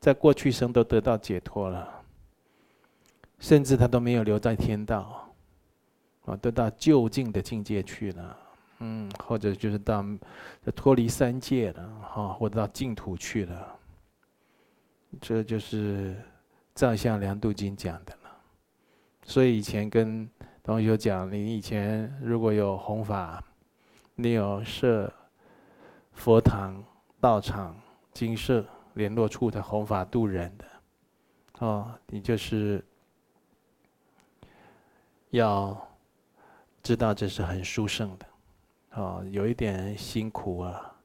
[0.00, 2.02] 在过去生都得到解脱了，
[3.38, 5.27] 甚至他都没有留在天道，
[6.28, 8.38] 啊，都到究竟的境界去了。
[8.80, 10.04] 嗯，或者就是到
[10.76, 13.76] 脱离三界了，哈，或者到净土去了。
[15.20, 16.14] 这就是
[16.74, 18.30] 《藏像量度经》讲的了。
[19.24, 20.28] 所以以前跟
[20.62, 23.42] 同学讲，你以前如果有弘法，
[24.14, 25.12] 你有设
[26.12, 26.82] 佛堂、
[27.20, 27.74] 道场、
[28.12, 28.64] 精舍、
[28.94, 30.64] 联络处的弘法度人的，
[31.60, 32.84] 哦，你就是
[35.30, 35.87] 要
[36.82, 38.26] 知道这是很殊胜的，
[39.00, 40.96] 哦，有一点辛苦啊，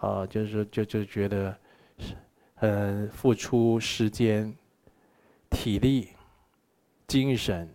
[0.00, 1.56] 哦，就是就就觉得
[1.98, 2.14] 是，
[2.56, 4.54] 呃，付出时间、
[5.50, 6.10] 体力、
[7.06, 7.68] 精神，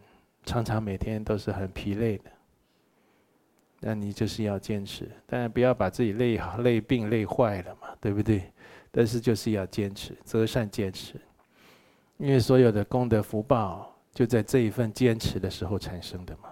[0.45, 2.31] 常常每天都是很疲累的。
[3.85, 8.49] 那你就是要坚持，当然不要把自己累好累病累坏了嘛，对不对？
[8.89, 11.19] 但是就是要坚持，择善坚持，
[12.17, 16.49] 因为所有的功德福报就在这一份坚持的时候产生的嘛。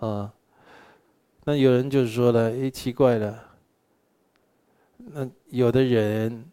[0.00, 0.32] 啊，
[1.44, 3.44] 那有人就说了，诶，奇怪了，
[4.96, 6.50] 那有的人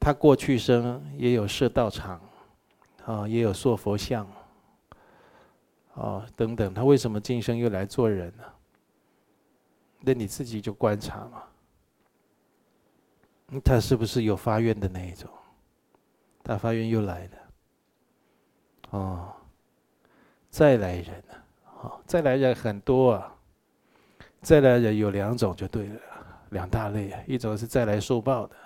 [0.00, 2.20] 他过去生也有设道场，
[3.04, 4.26] 啊，也有塑佛像。
[5.94, 8.44] 哦，等等，他为什么今生又来做人呢？
[10.00, 11.44] 那你自己就观察嘛。
[13.64, 15.30] 他是不是有发愿的那一种？
[16.42, 17.38] 他发愿又来了。
[18.90, 19.32] 哦，
[20.50, 21.43] 再来人呢？
[21.84, 23.30] 哦，再来人很多啊。
[24.40, 26.00] 再来人有两种就对了，
[26.50, 28.56] 两大类啊，一种是再来受报的，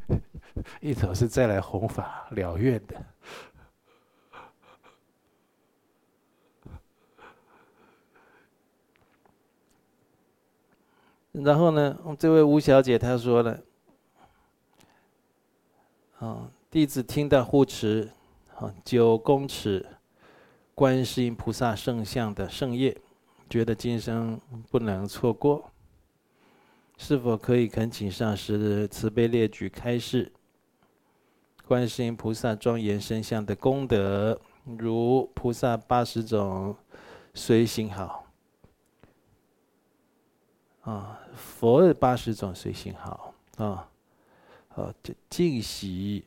[0.80, 3.02] 一种是再来弘法了愿的。
[11.32, 13.58] 然后呢，这位吴小姐她说了
[16.20, 18.10] ：“嗯，弟子听到护持
[18.56, 19.84] 啊九公尺
[20.74, 22.96] 观世音菩萨圣像的圣业，
[23.48, 25.70] 觉得今生不能错过。
[26.96, 30.32] 是否可以恳请上师慈悲列举开示
[31.66, 34.40] 观世音菩萨庄严圣像的功德，
[34.78, 36.76] 如菩萨八十种
[37.34, 38.22] 随行好。”
[40.82, 43.88] 啊，佛的八十种随行好啊，
[44.74, 46.26] 呃，这净洗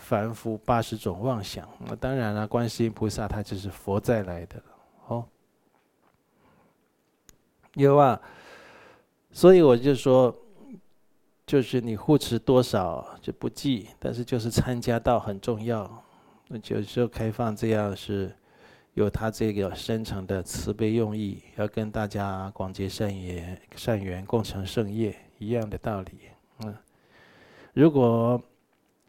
[0.00, 1.68] 凡夫八十种妄想。
[1.86, 4.60] 那当然了，观世音菩萨他就是佛再来的
[5.06, 5.24] 哦。
[7.74, 8.20] 有啊，
[9.30, 10.34] 所以我就说，
[11.46, 16.02] 就是你护持多少就不计，但是就是参加到很重要。
[16.48, 18.34] 那有时候开放这样是。
[18.94, 26.12] 有他这个深层的慈悲用意，要跟大家广结善缘、善缘共成圣业一样的道理。
[26.64, 26.74] 嗯，
[27.72, 28.42] 如果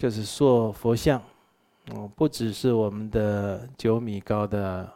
[0.02, 1.22] 就是塑佛像，
[1.94, 4.92] 嗯，不只是我们的九米高的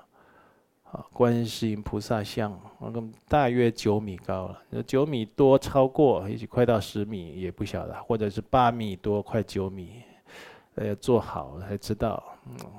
[0.91, 10.01] 啊观世音菩萨像，嗯，大约九米高了，九米多超过，也许快到十米也不晓得，或者是八米多，快九米。
[10.73, 12.23] 呃，要做好才知道。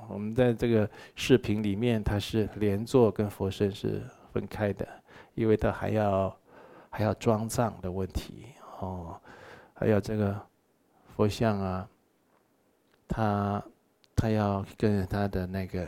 [0.09, 4.85] 我们在这个视频里面，它是连坐跟佛身是分开的，
[5.33, 6.37] 因为它还要
[6.89, 8.47] 还要装藏的问题
[8.81, 9.17] 哦，
[9.73, 10.37] 还有这个
[11.15, 11.87] 佛像啊，
[13.07, 13.63] 他
[14.15, 15.87] 他要跟他的那个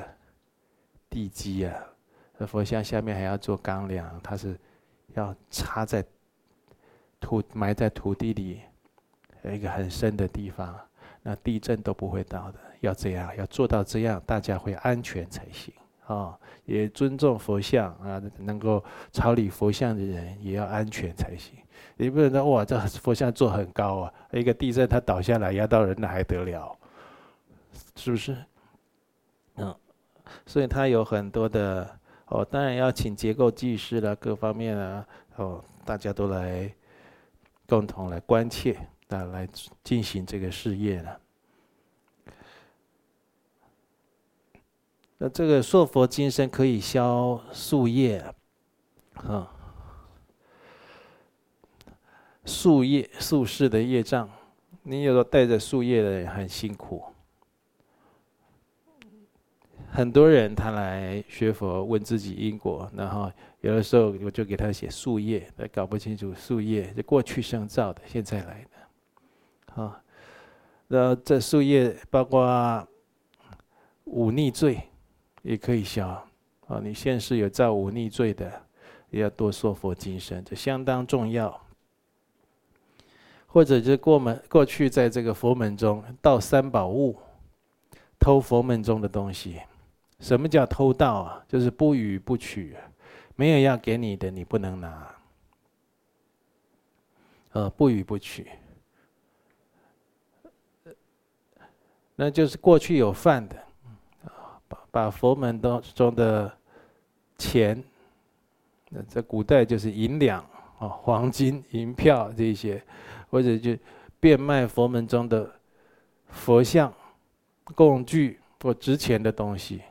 [1.09, 1.75] 地基啊，
[2.47, 4.57] 佛像下面还要做钢梁，他是
[5.13, 6.03] 要插在
[7.19, 8.61] 土埋在土地里，
[9.43, 10.79] 一个很深的地方。
[11.21, 15.73] 那地震都不会到的，要这样，要做到这样，大家会安全才行
[16.05, 16.39] 啊、哦！
[16.63, 21.55] 也尊重佛像啊，能够朝礼佛像的人也要安全才行。
[21.97, 26.78] 你不能说哇，这佛像做很高啊，一个地震它倒下来压到人，那还得了？
[27.99, 28.37] 是不是？
[29.55, 29.75] 嗯，
[30.45, 36.73] 所以他有很多的哦，当然要请结构技师啦，各方面啊，哦，大家都来
[37.67, 38.77] 共同来关切。
[39.09, 39.49] 啊，来
[39.83, 41.19] 进行这个事业了。
[45.17, 48.23] 那这个塑佛金身可以消宿业
[49.15, 49.51] 啊，
[52.45, 54.29] 宿业宿世的业障。
[54.83, 57.03] 你有时候带着宿业的人很辛苦。
[59.91, 63.31] 很多人他来学佛，问自己因果，然后
[63.61, 69.81] 有的时候我就给他写树叶，他搞不清楚树叶，就过去生造的，现在来的。
[69.81, 70.01] 啊，
[70.87, 72.87] 那这树叶包括
[74.05, 74.79] 忤逆罪，
[75.41, 76.07] 也可以消。
[76.67, 78.61] 啊，你现世有造忤逆罪的，
[79.09, 81.59] 也要多说佛金身，这相当重要。
[83.47, 87.17] 或者就过门过去在这个佛门中盗三宝物，
[88.19, 89.59] 偷佛门中的东西。
[90.19, 91.43] 什么叫偷盗啊？
[91.47, 92.75] 就是不予不取，
[93.35, 95.15] 没有要给你的，你不能拿。
[97.51, 98.47] 呃，不予不取。
[102.15, 103.55] 那就是过去有犯的，
[104.67, 106.51] 把把佛门当中的
[107.37, 107.81] 钱，
[108.89, 110.41] 那在古代就是银两
[110.79, 112.83] 啊、黄金、银票这些，
[113.29, 113.75] 或者就
[114.19, 115.49] 变卖佛门中的
[116.27, 116.93] 佛像、
[117.63, 119.81] 供具或值钱的东西。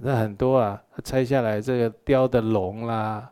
[0.00, 3.30] 那很多啊，拆下来这个雕的龙啦，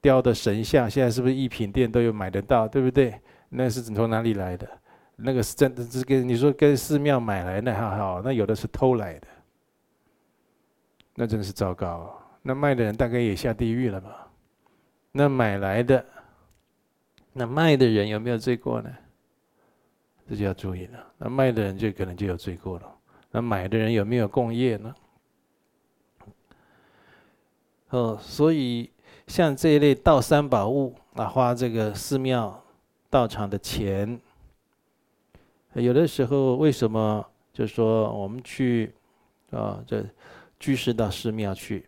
[0.00, 3.20] 雕的神像，现在是不是艺品店都有买得到，对不对？
[3.48, 4.68] 那是从哪里来的？
[5.16, 9.28] 那个是真的，是跟你说跟寺庙买来的，好好，那有的是偷来的，
[11.14, 12.18] 那真是糟糕。
[12.42, 14.28] 那卖的人大概也下地狱了吧？
[15.12, 16.04] 那买来的，
[17.32, 18.90] 那卖的人有没有罪过呢？
[20.28, 20.98] 这就要注意了。
[21.18, 22.92] 那卖的人就可能就有罪过了。
[23.30, 24.92] 那买的人有没有共业呢？
[27.92, 28.90] 哦，所以
[29.26, 32.58] 像这一类盗三宝物啊，花这个寺庙
[33.10, 34.18] 道场的钱，
[35.74, 37.22] 有的时候为什么
[37.52, 38.94] 就说我们去
[39.50, 40.02] 啊，这
[40.58, 41.86] 居士到寺庙去，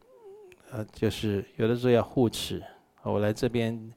[0.73, 2.63] 呃，就是有的时候要护持。
[3.03, 3.93] 我来这边，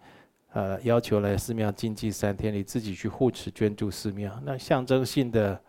[0.54, 5.60] 呃，要求来寺庙禁忌三天，你自己去护持捐助寺庙，那象征性的，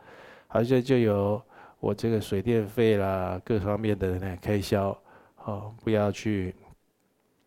[0.47, 1.43] 好像就有
[1.81, 4.97] 我这个水电费啦，各方面的那开销。
[5.49, 6.55] 哦，不要去，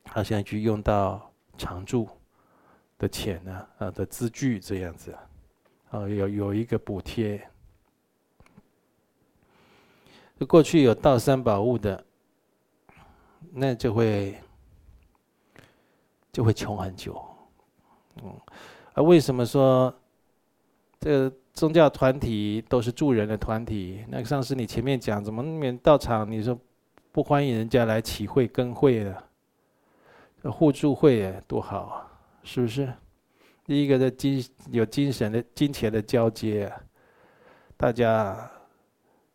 [0.09, 2.09] 好像去用到常住
[2.97, 5.15] 的钱呢，啊的资具这样子，
[5.91, 7.39] 哦，有有一个补贴。
[10.47, 12.03] 过去有盗三宝物的，
[13.51, 14.35] 那就会
[16.31, 17.23] 就会穷很久。
[18.23, 18.35] 嗯，
[18.93, 19.93] 啊，为什么说
[20.99, 24.03] 这个宗教团体都是助人的团体？
[24.09, 26.27] 那上次你前面讲怎么免道场？
[26.27, 26.59] 你说。
[27.13, 29.23] 不欢迎人家来起会跟会的，
[30.49, 32.07] 互助会多好啊，
[32.41, 32.91] 是不是？
[33.65, 34.41] 第一个的精
[34.71, 36.71] 有精神的金钱的交接，
[37.75, 38.49] 大家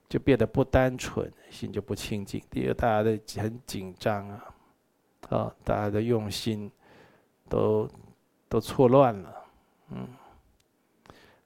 [0.08, 2.42] 就变得不单纯，心就不清净。
[2.50, 4.54] 第二，大家的很紧张啊，
[5.28, 6.70] 啊，大家的用心
[7.46, 7.86] 都
[8.48, 9.44] 都错乱了，
[9.90, 10.08] 嗯。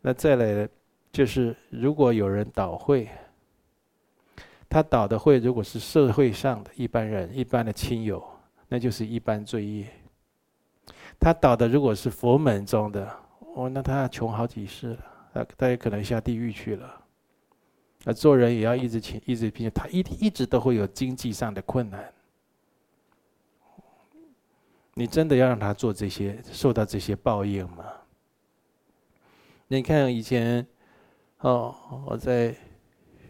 [0.01, 0.69] 那再来
[1.11, 3.09] 就是，如果有人倒会。
[4.71, 8.25] 他倒的会，如果是社会上的一般人、一般的亲友，
[8.69, 9.85] 那就是一般罪业。
[11.19, 13.05] 他倒的如果是佛门中的，
[13.57, 15.05] 哦，那他穷好几世了，
[15.35, 17.05] 他他也可能下地狱去了。
[18.05, 22.13] 那做人也要一直勤，一直拼，他一一直都会有经济上的困难。
[24.95, 27.85] 你真的要让他做这些，受到这些报应吗？
[29.67, 30.65] 你看以前，
[31.41, 31.75] 哦，
[32.07, 32.55] 我在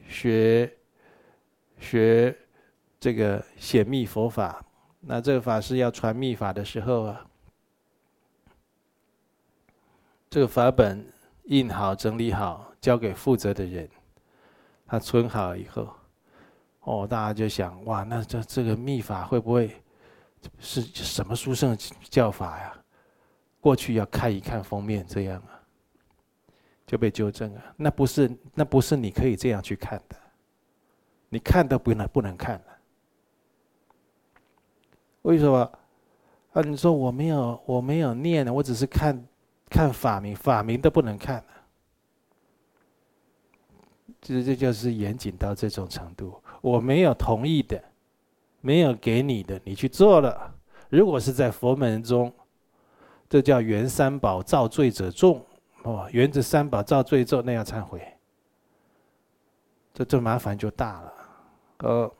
[0.06, 0.70] 学。
[1.80, 2.36] 学
[3.00, 4.64] 这个显密佛法，
[5.00, 7.26] 那这个法师要传密法的时候啊，
[10.28, 11.04] 这个法本
[11.44, 13.88] 印好、整理好，交给负责的人，
[14.86, 15.88] 他存好以后，
[16.82, 19.74] 哦，大家就想，哇，那这这个密法会不会
[20.58, 22.76] 是什么书圣教法呀？
[23.58, 25.58] 过去要看一看封面，这样啊，
[26.86, 27.62] 就被纠正了。
[27.76, 30.16] 那不是，那不是你可以这样去看的。
[31.30, 32.64] 你看都不能不能看了，
[35.22, 35.58] 为什么？
[36.52, 39.24] 啊，你说我没有我没有念呢，我只是看
[39.68, 41.42] 看法名，法名都不能看。
[44.20, 46.42] 这这就是严谨到这种程度。
[46.60, 47.80] 我没有同意的，
[48.60, 50.52] 没有给你的，你去做了。
[50.88, 52.30] 如果是在佛门中，
[53.28, 55.40] 这叫原三宝造罪者众
[55.84, 58.02] 哦，原着三宝造罪咒，那要忏悔，
[59.94, 61.14] 这这麻烦就大了。
[61.82, 62.12] 呃，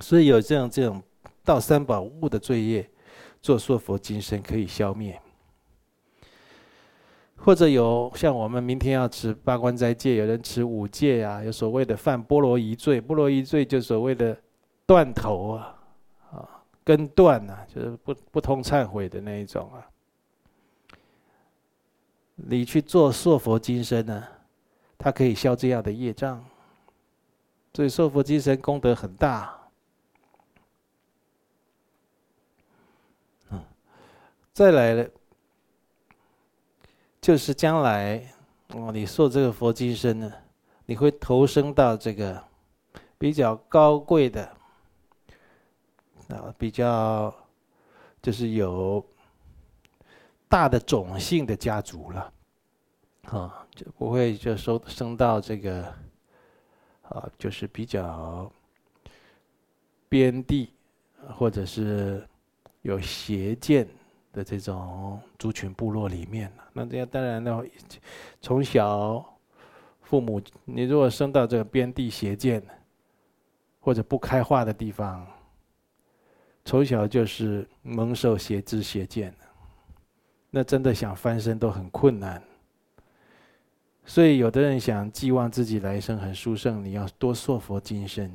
[0.00, 1.02] 所以有这样这种
[1.44, 2.90] 盗三宝物的罪业，
[3.40, 5.20] 做硕佛金身可以消灭，
[7.36, 14.36] 或者有像我们明天要持八关斋戒，有人持五戒啊，有所谓的犯波罗夷罪，波罗夷罪就所谓的
[14.86, 15.78] 断头啊，
[16.32, 16.48] 啊，
[16.82, 19.86] 根断啊，就是不不通忏悔的那一种啊。
[22.34, 24.24] 你去做硕佛金身呢，
[24.98, 26.44] 它可以消这样的业障。
[27.74, 29.68] 所以受佛金身功德很大，
[33.50, 33.60] 嗯，
[34.52, 35.10] 再来了，
[37.20, 38.32] 就是将来
[38.68, 40.32] 哦，你受这个佛金身呢，
[40.86, 42.40] 你会投生到这个
[43.18, 44.44] 比较高贵的
[46.28, 47.34] 啊，比较
[48.22, 49.04] 就是有
[50.48, 52.32] 大的种姓的家族了，
[53.24, 55.92] 啊，就不会就收生到这个。
[57.14, 58.50] 啊，就是比较
[60.08, 60.70] 边地，
[61.36, 62.26] 或者是
[62.82, 63.86] 有邪见
[64.32, 67.62] 的这种族群部落里面，那这样当然呢，
[68.40, 69.24] 从小
[70.02, 72.60] 父母，你如果生到这个边地邪见，
[73.78, 75.24] 或者不开化的地方，
[76.64, 79.32] 从小就是蒙受邪知邪见，
[80.50, 82.42] 那真的想翻身都很困难。
[84.06, 88.30] 所以，有的人想寄望自己来生很殊胜，你要多硕佛金身。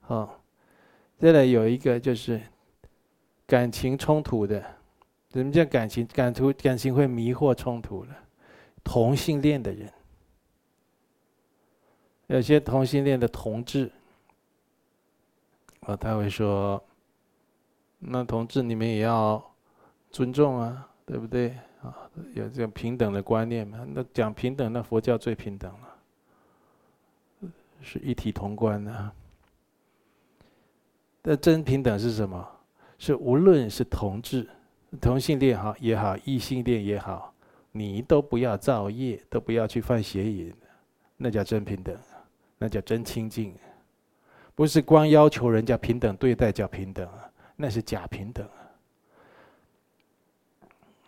[0.00, 0.40] 好，
[1.18, 2.40] 再来有一个就是
[3.46, 4.64] 感情冲突的，
[5.32, 6.06] 什么叫感情？
[6.06, 8.14] 感突感情会迷惑冲突的，
[8.84, 9.92] 同性恋的人，
[12.28, 13.90] 有些同性恋的同志，
[15.80, 16.82] 哦，他会说
[17.98, 19.42] ：“那同志你们也要
[20.10, 23.84] 尊重啊，对不对？”啊，有这种平等的观念嘛？
[23.92, 29.10] 那讲平等，那佛教最平等了，是一体同观的。
[31.22, 32.48] 那真平等是什么？
[32.98, 34.48] 是无论是同志、
[35.00, 37.34] 同性恋好也好，异性恋也好，
[37.72, 40.54] 你都不要造业，都不要去犯邪淫，
[41.16, 41.98] 那叫真平等，
[42.58, 43.52] 那叫真清净。
[44.54, 47.08] 不是光要求人家平等对待叫平等，
[47.56, 48.48] 那是假平等，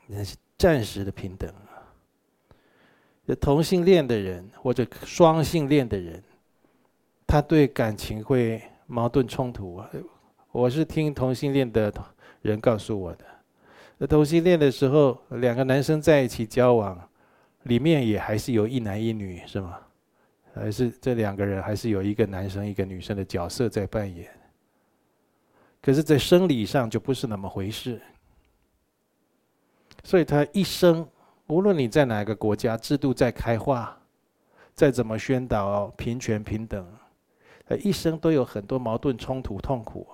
[0.09, 0.37] 那是。
[0.57, 1.83] 暂时的平等啊，
[3.41, 6.23] 同性恋的人或者双性恋的人，
[7.27, 9.91] 他对感情会矛盾冲突啊。
[10.53, 11.93] 我是听同性恋的
[12.41, 13.25] 人告诉我的，
[13.99, 17.09] 那同性恋的时候，两个男生在一起交往，
[17.65, 19.79] 里面也还是有一男一女，是吗？
[20.55, 24.31] 还是这两个人还是有一个男生一个女生的角色在扮演？
[25.83, 28.01] 可是，在生理上就不是那么回事。
[30.05, 31.09] 所以他一生，
[31.47, 33.99] 无论你在哪个国家，制度再开化，
[34.75, 36.87] 再怎么宣导平权平等，
[37.67, 40.07] 他一生都有很多矛盾冲突痛苦。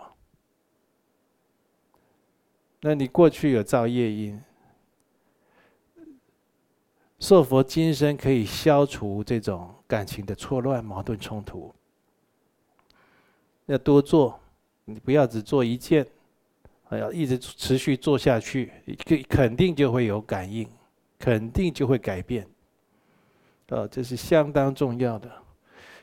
[2.80, 4.41] 那你过去有造业因，
[7.18, 11.74] 受佛今生可以消除这种感情的错乱、矛盾冲突。
[13.66, 14.38] 要多做，
[14.84, 16.07] 你不要只做一件。
[16.91, 18.72] 还要一直持续做下去，
[19.07, 20.68] 肯肯定就会有感应，
[21.20, 22.45] 肯定就会改变。
[23.68, 25.30] 哦，这是相当重要的。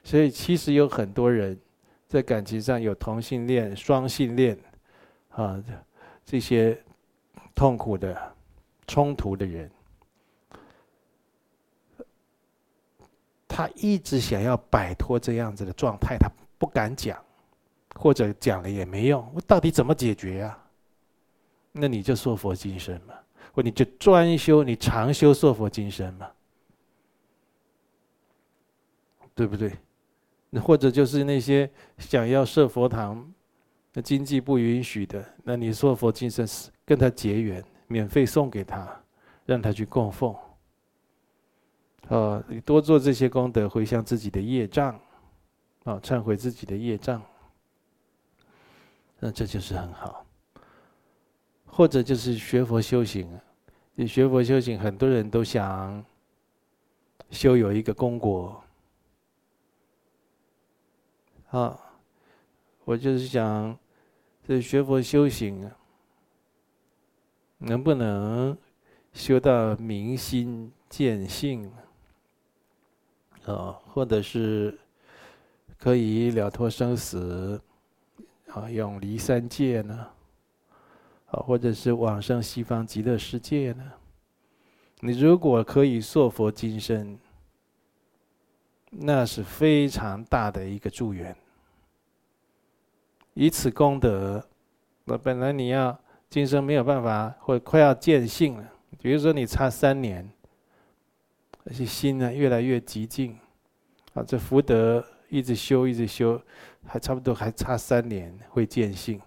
[0.01, 1.59] 所以其实有很多人
[2.07, 4.57] 在感情上有同性恋、双性恋，
[5.31, 5.61] 啊，
[6.23, 6.81] 这些
[7.53, 8.17] 痛苦的
[8.87, 9.69] 冲突的人，
[13.45, 17.21] 他一直想要摆脱这样子的状态，他不敢讲，
[17.93, 19.29] 或者讲了也没用。
[19.35, 20.57] 我到底怎么解决呀？
[21.79, 23.13] 那你就说佛金身嘛，
[23.53, 26.29] 或你就专修，你常修说佛金身嘛，
[29.35, 29.71] 对不对？
[30.49, 33.33] 那或者就是那些想要设佛堂，
[33.93, 36.47] 那经济不允许的，那你说佛金身
[36.85, 38.87] 跟他结缘，免费送给他，
[39.45, 40.35] 让他去供奉。
[42.09, 44.97] 啊，你多做这些功德，回向自己的业障，
[45.83, 47.21] 啊，忏悔自己的业障，
[49.19, 50.26] 那这就是很好。
[51.77, 53.29] 或者就是学佛修行，
[53.93, 56.03] 你学佛修行，很多人都想
[57.29, 58.59] 修有一个功果。
[61.51, 61.79] 啊，
[62.83, 63.77] 我就是想，
[64.47, 65.69] 这学佛修行
[67.59, 68.57] 能不能
[69.13, 71.71] 修到明心见性？
[73.45, 74.75] 啊，或者是
[75.77, 77.61] 可以了脱生死，
[78.47, 80.07] 啊，永离三界呢？
[81.39, 83.83] 或者是往生西方极乐世界呢？
[84.99, 87.17] 你如果可以硕佛今生，
[88.89, 91.35] 那是非常大的一个助缘。
[93.33, 94.43] 以此功德，
[95.05, 98.73] 那本来你要今生没有办法，或快要见性了。
[98.99, 100.27] 比如说你差三年，
[101.65, 103.37] 而且心呢越来越极静，
[104.13, 106.41] 啊，这福德一直修一直修，
[106.87, 109.21] 还差不多还差三年会见性。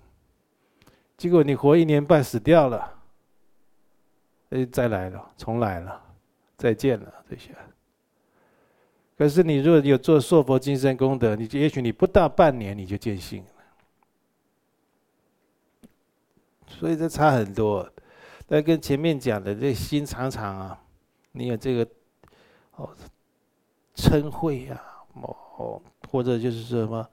[1.20, 2.94] 结果你活一年半死掉了，
[4.48, 6.02] 哎，再来了，重来了，
[6.56, 7.54] 再见了这些。
[9.18, 13.50] 可是你如果有做硕佛金身功德，你就也许你不到半年你就见性了。
[16.66, 17.86] 所以这差很多。
[18.46, 20.82] 但跟前面讲的这心常常啊，
[21.32, 21.86] 你有这个
[22.76, 22.88] 哦
[23.94, 24.82] 嗔恚呀，
[25.20, 27.06] 哦或者就是说什么。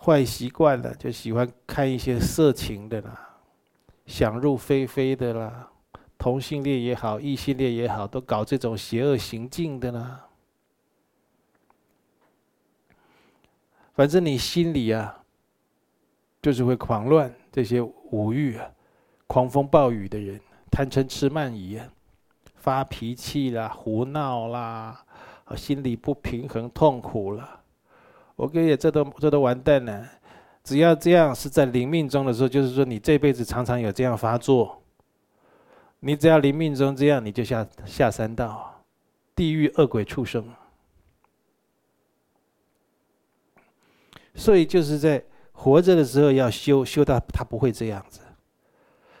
[0.00, 3.36] 坏习惯了，就喜欢看一些色情的啦，
[4.06, 5.68] 想入非非的啦，
[6.16, 10.24] 同性恋也好，异性恋也好，都搞这种邪恶行径的啦。
[13.92, 15.22] 反正你心里啊，
[16.40, 18.70] 就是会狂乱，这些五欲啊，
[19.26, 20.40] 狂风暴雨的人，
[20.70, 21.86] 贪嗔痴慢疑啊，
[22.54, 25.04] 发脾气啦，胡闹啦，
[25.56, 27.57] 心里不平衡，痛苦了。
[28.38, 30.08] 我跟你这都这都完蛋了。
[30.62, 34.80] 只要这样是在临命终的时候，就是说你这辈子常常有这样发作。
[35.98, 38.84] 你只要临命终这样，你就下下三道，
[39.34, 40.48] 地狱恶鬼畜生。
[44.36, 48.20] 所以就是在活着的时候要修，修到他不会这样子。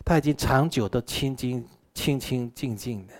[0.04, 3.14] 他已经长久都清清清清净净的，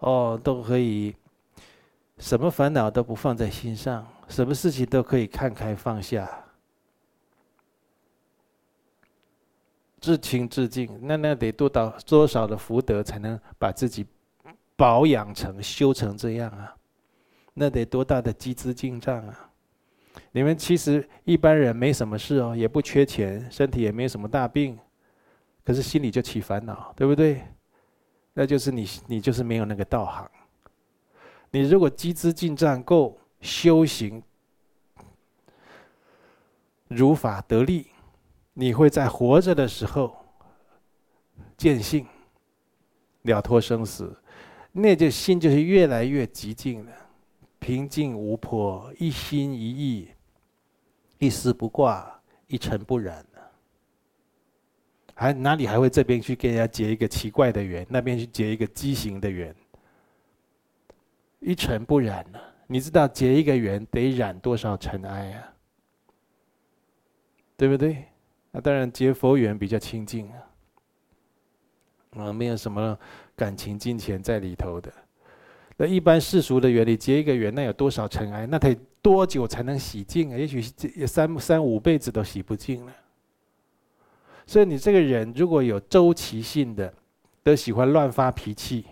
[0.00, 1.16] 哦，都可以，
[2.18, 6.44] 什么烦恼都不放在心上，什么事情都可以看开放下。
[10.00, 14.06] 至清至净，那那得多少多少的福德才能把自己
[14.76, 16.76] 保养成修成这样啊？
[17.54, 19.50] 那得多大的积资进账啊？
[20.32, 24.78] 你们其实一般人没什么事哦，也不缺钱，身体也没什么大病，
[25.64, 27.42] 可是心里就起烦恼，对不对？
[28.34, 30.30] 那就是你你就是没有那个道行。
[31.50, 34.20] 你如果积资进账够，修行
[36.88, 37.86] 如法得力。
[38.56, 40.16] 你会在活着的时候
[41.56, 42.06] 见性，
[43.22, 44.16] 了脱生死，
[44.70, 46.92] 那就心就是越来越极静了，
[47.58, 50.08] 平静无波，一心一意，
[51.18, 53.50] 一丝不挂，一尘不染了。
[55.16, 59.52] 还哪里还会这边去跟人家结一个奇怪的缘，那边去结一个畸形的缘？
[61.40, 65.52] 一尘不染了，你知道结一个缘得染多少尘埃啊？
[67.56, 68.04] 对不对？
[68.50, 70.38] 那当然结佛缘比较清净啊，
[72.18, 72.98] 啊，没有什么
[73.36, 74.92] 感情、金钱在里头的。
[75.76, 78.46] 那一般世俗的缘，你结一个缘，那有多少尘埃？
[78.46, 80.36] 那得多久才能洗净啊？
[80.36, 80.62] 也许
[81.06, 82.94] 三三五辈子都洗不净了。
[84.46, 86.92] 所以你这个人如果有周期性的，
[87.42, 88.86] 都喜欢乱发脾气，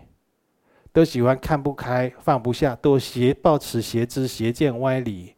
[0.92, 5.34] 都喜欢看不开、放不下，都邪抱持邪知、邪见、歪理。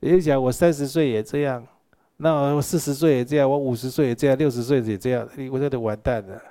[0.00, 1.66] 也就讲我三十岁也这样。
[2.18, 6.42] 那我四十岁也这样，我五十岁也这样，六十岁也这样，你我这都完蛋了。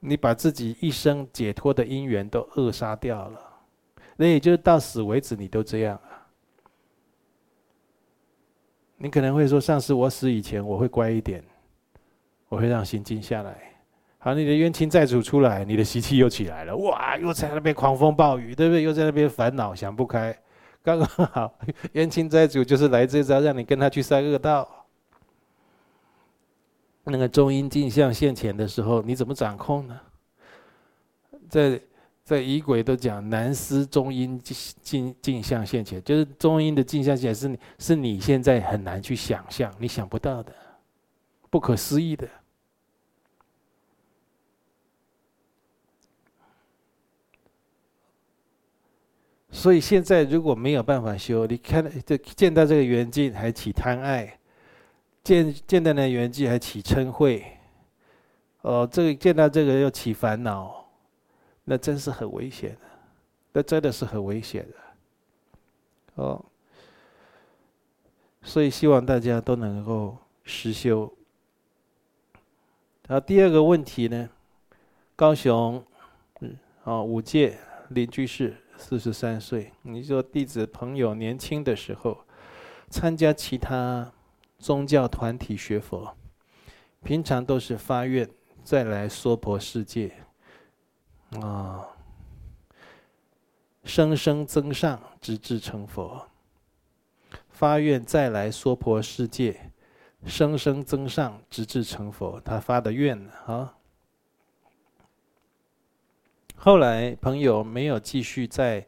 [0.00, 3.40] 你把自己一生解脱的因缘都扼杀掉了，
[4.16, 6.28] 那也就是到死为止，你都这样啊。
[8.98, 11.42] 你可能会说，上次我死以前，我会乖一点，
[12.48, 13.75] 我会让心静下来。
[14.26, 18.82] 好，你的冤亲债主出来，你的习气又起来了，哇，又在那边狂风暴雨，对不对？
[18.82, 20.36] 又在那边烦恼，想不开。
[20.82, 21.56] 刚刚好，
[21.92, 24.68] 冤亲债主就是来这招，让你跟他去三恶道。
[27.04, 30.00] 那个中阴镜像现前的时候，你怎么掌控呢？
[31.48, 31.80] 在
[32.24, 34.36] 在仪轨都讲难思中阴
[34.82, 40.52] 镜镜像现前，就是中阴的镜像现前是你是你现在很难去想象，你想不到的，
[41.48, 42.28] 不可思议的。
[49.50, 54.38] 所以现在如果没有办法修，你看这见到这个缘境还起贪爱，
[55.22, 57.42] 见见到那缘境还起嗔恚，
[58.62, 60.84] 哦，这个见到这个又起烦恼，
[61.64, 62.80] 那真是很危险的，
[63.52, 66.44] 那真的是很危险的，哦。
[68.42, 71.12] 所以希望大家都能够实修。
[73.08, 74.28] 然后第二个问题呢，
[75.14, 75.82] 高雄，
[76.40, 77.56] 嗯，哦，五界
[77.88, 78.54] 林居士。
[78.78, 82.24] 四十三岁，你说弟子朋友年轻的时候
[82.88, 84.12] 参加其他
[84.58, 86.16] 宗教团体学佛，
[87.02, 88.28] 平常都是发愿
[88.62, 90.12] 再来娑婆世界，
[91.40, 91.86] 啊，
[93.84, 96.28] 生生增上直至成佛。
[97.48, 99.72] 发愿再来娑婆世界，
[100.26, 103.74] 生生增上直至成佛，他发的愿啊。
[106.56, 108.84] 后来朋友没有继续在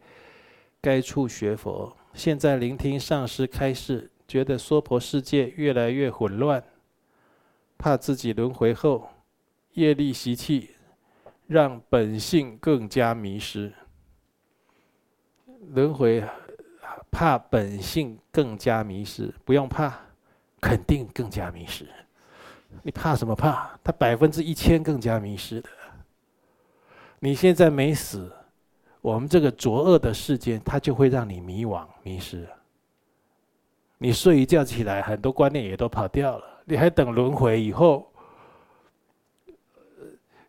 [0.81, 6.63] 该处学佛，现在聆听上师开示，觉得娑婆世界越来越混乱，
[7.77, 9.09] 怕自己轮回后
[9.75, 10.71] 业力习气
[11.47, 13.73] 让本性更加迷失。
[15.71, 16.25] 轮回
[17.11, 19.95] 怕本性更加迷失，不用怕，
[20.61, 21.87] 肯定更加迷失。
[22.83, 23.79] 你怕什么怕？
[23.85, 25.69] 他百分之一千更加迷失的。
[27.21, 28.33] 你现在没死，
[29.01, 32.49] 我们这个浊恶的世界，它就会让你迷惘、迷失。
[33.99, 36.45] 你睡一觉起来，很多观念也都跑掉了。
[36.67, 38.13] 你还等轮回以后？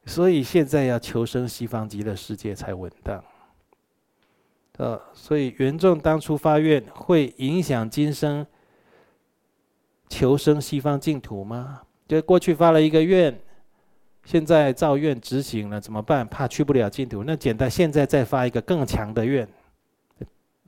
[0.05, 3.23] 所以现在要求生西方极乐世界才稳当。
[4.77, 8.45] 呃，所以缘众当初发愿，会影响今生
[10.07, 11.81] 求生西方净土吗？
[12.07, 13.39] 就过去发了一个愿。
[14.29, 16.27] 现在造愿执行了怎么办？
[16.27, 19.49] 怕去不了净土，那简单，现在再发一个更强的愿，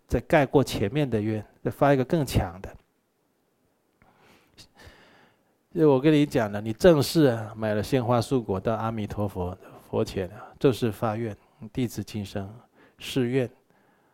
[0.08, 2.76] 再盖过前面的愿，再发一个更强的。
[5.76, 9.56] 就我跟你讲了，你正式买了鲜花素果到阿弥陀佛
[9.92, 11.38] 佛前啊，正式发愿，
[11.72, 12.52] 弟子今生
[12.98, 13.48] 誓愿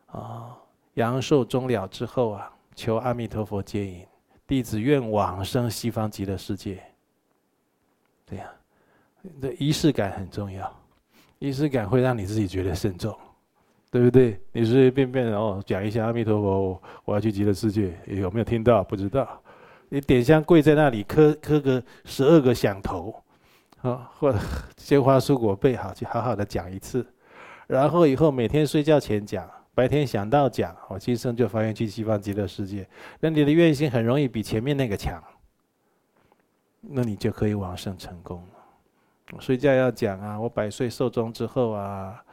[0.07, 0.57] 啊，
[0.95, 4.05] 阳寿终了之后啊，求阿弥陀佛接引，
[4.45, 6.83] 弟子愿往生西方极乐世界。
[8.25, 8.51] 对呀，
[9.41, 10.71] 这仪式感很重要，
[11.39, 13.17] 仪式感会让你自己觉得慎重，
[13.91, 14.39] 对不对？
[14.51, 18.83] 你随随便便哦讲一下阿弥陀佛，我要去极乐世界，有没有听到？
[18.83, 19.41] 不知道。
[19.89, 23.23] 你点香跪在那里，磕磕个十二个响头，
[23.81, 24.35] 啊，或
[24.75, 27.05] 鲜花蔬果备好，去好好的讲一次，
[27.67, 32.85] 然后以后每天睡觉前讲，白天想到讲，我今生就发愿去西方极乐世界，
[33.21, 35.23] 那你的愿心很容易比前面那个强，
[36.81, 38.43] 那你就可以往生成功。
[39.39, 42.23] 睡觉要讲啊，我百岁寿终之后啊，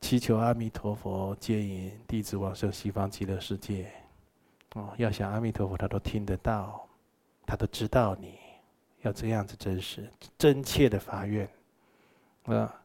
[0.00, 3.90] 祈求阿弥陀佛接引弟子往生西方极乐世界。
[4.74, 6.86] 哦，要想阿弥陀佛，他都听得到，
[7.46, 8.38] 他都知道你
[9.00, 11.48] 要这样子真实、真切的发愿，
[12.44, 12.77] 啊，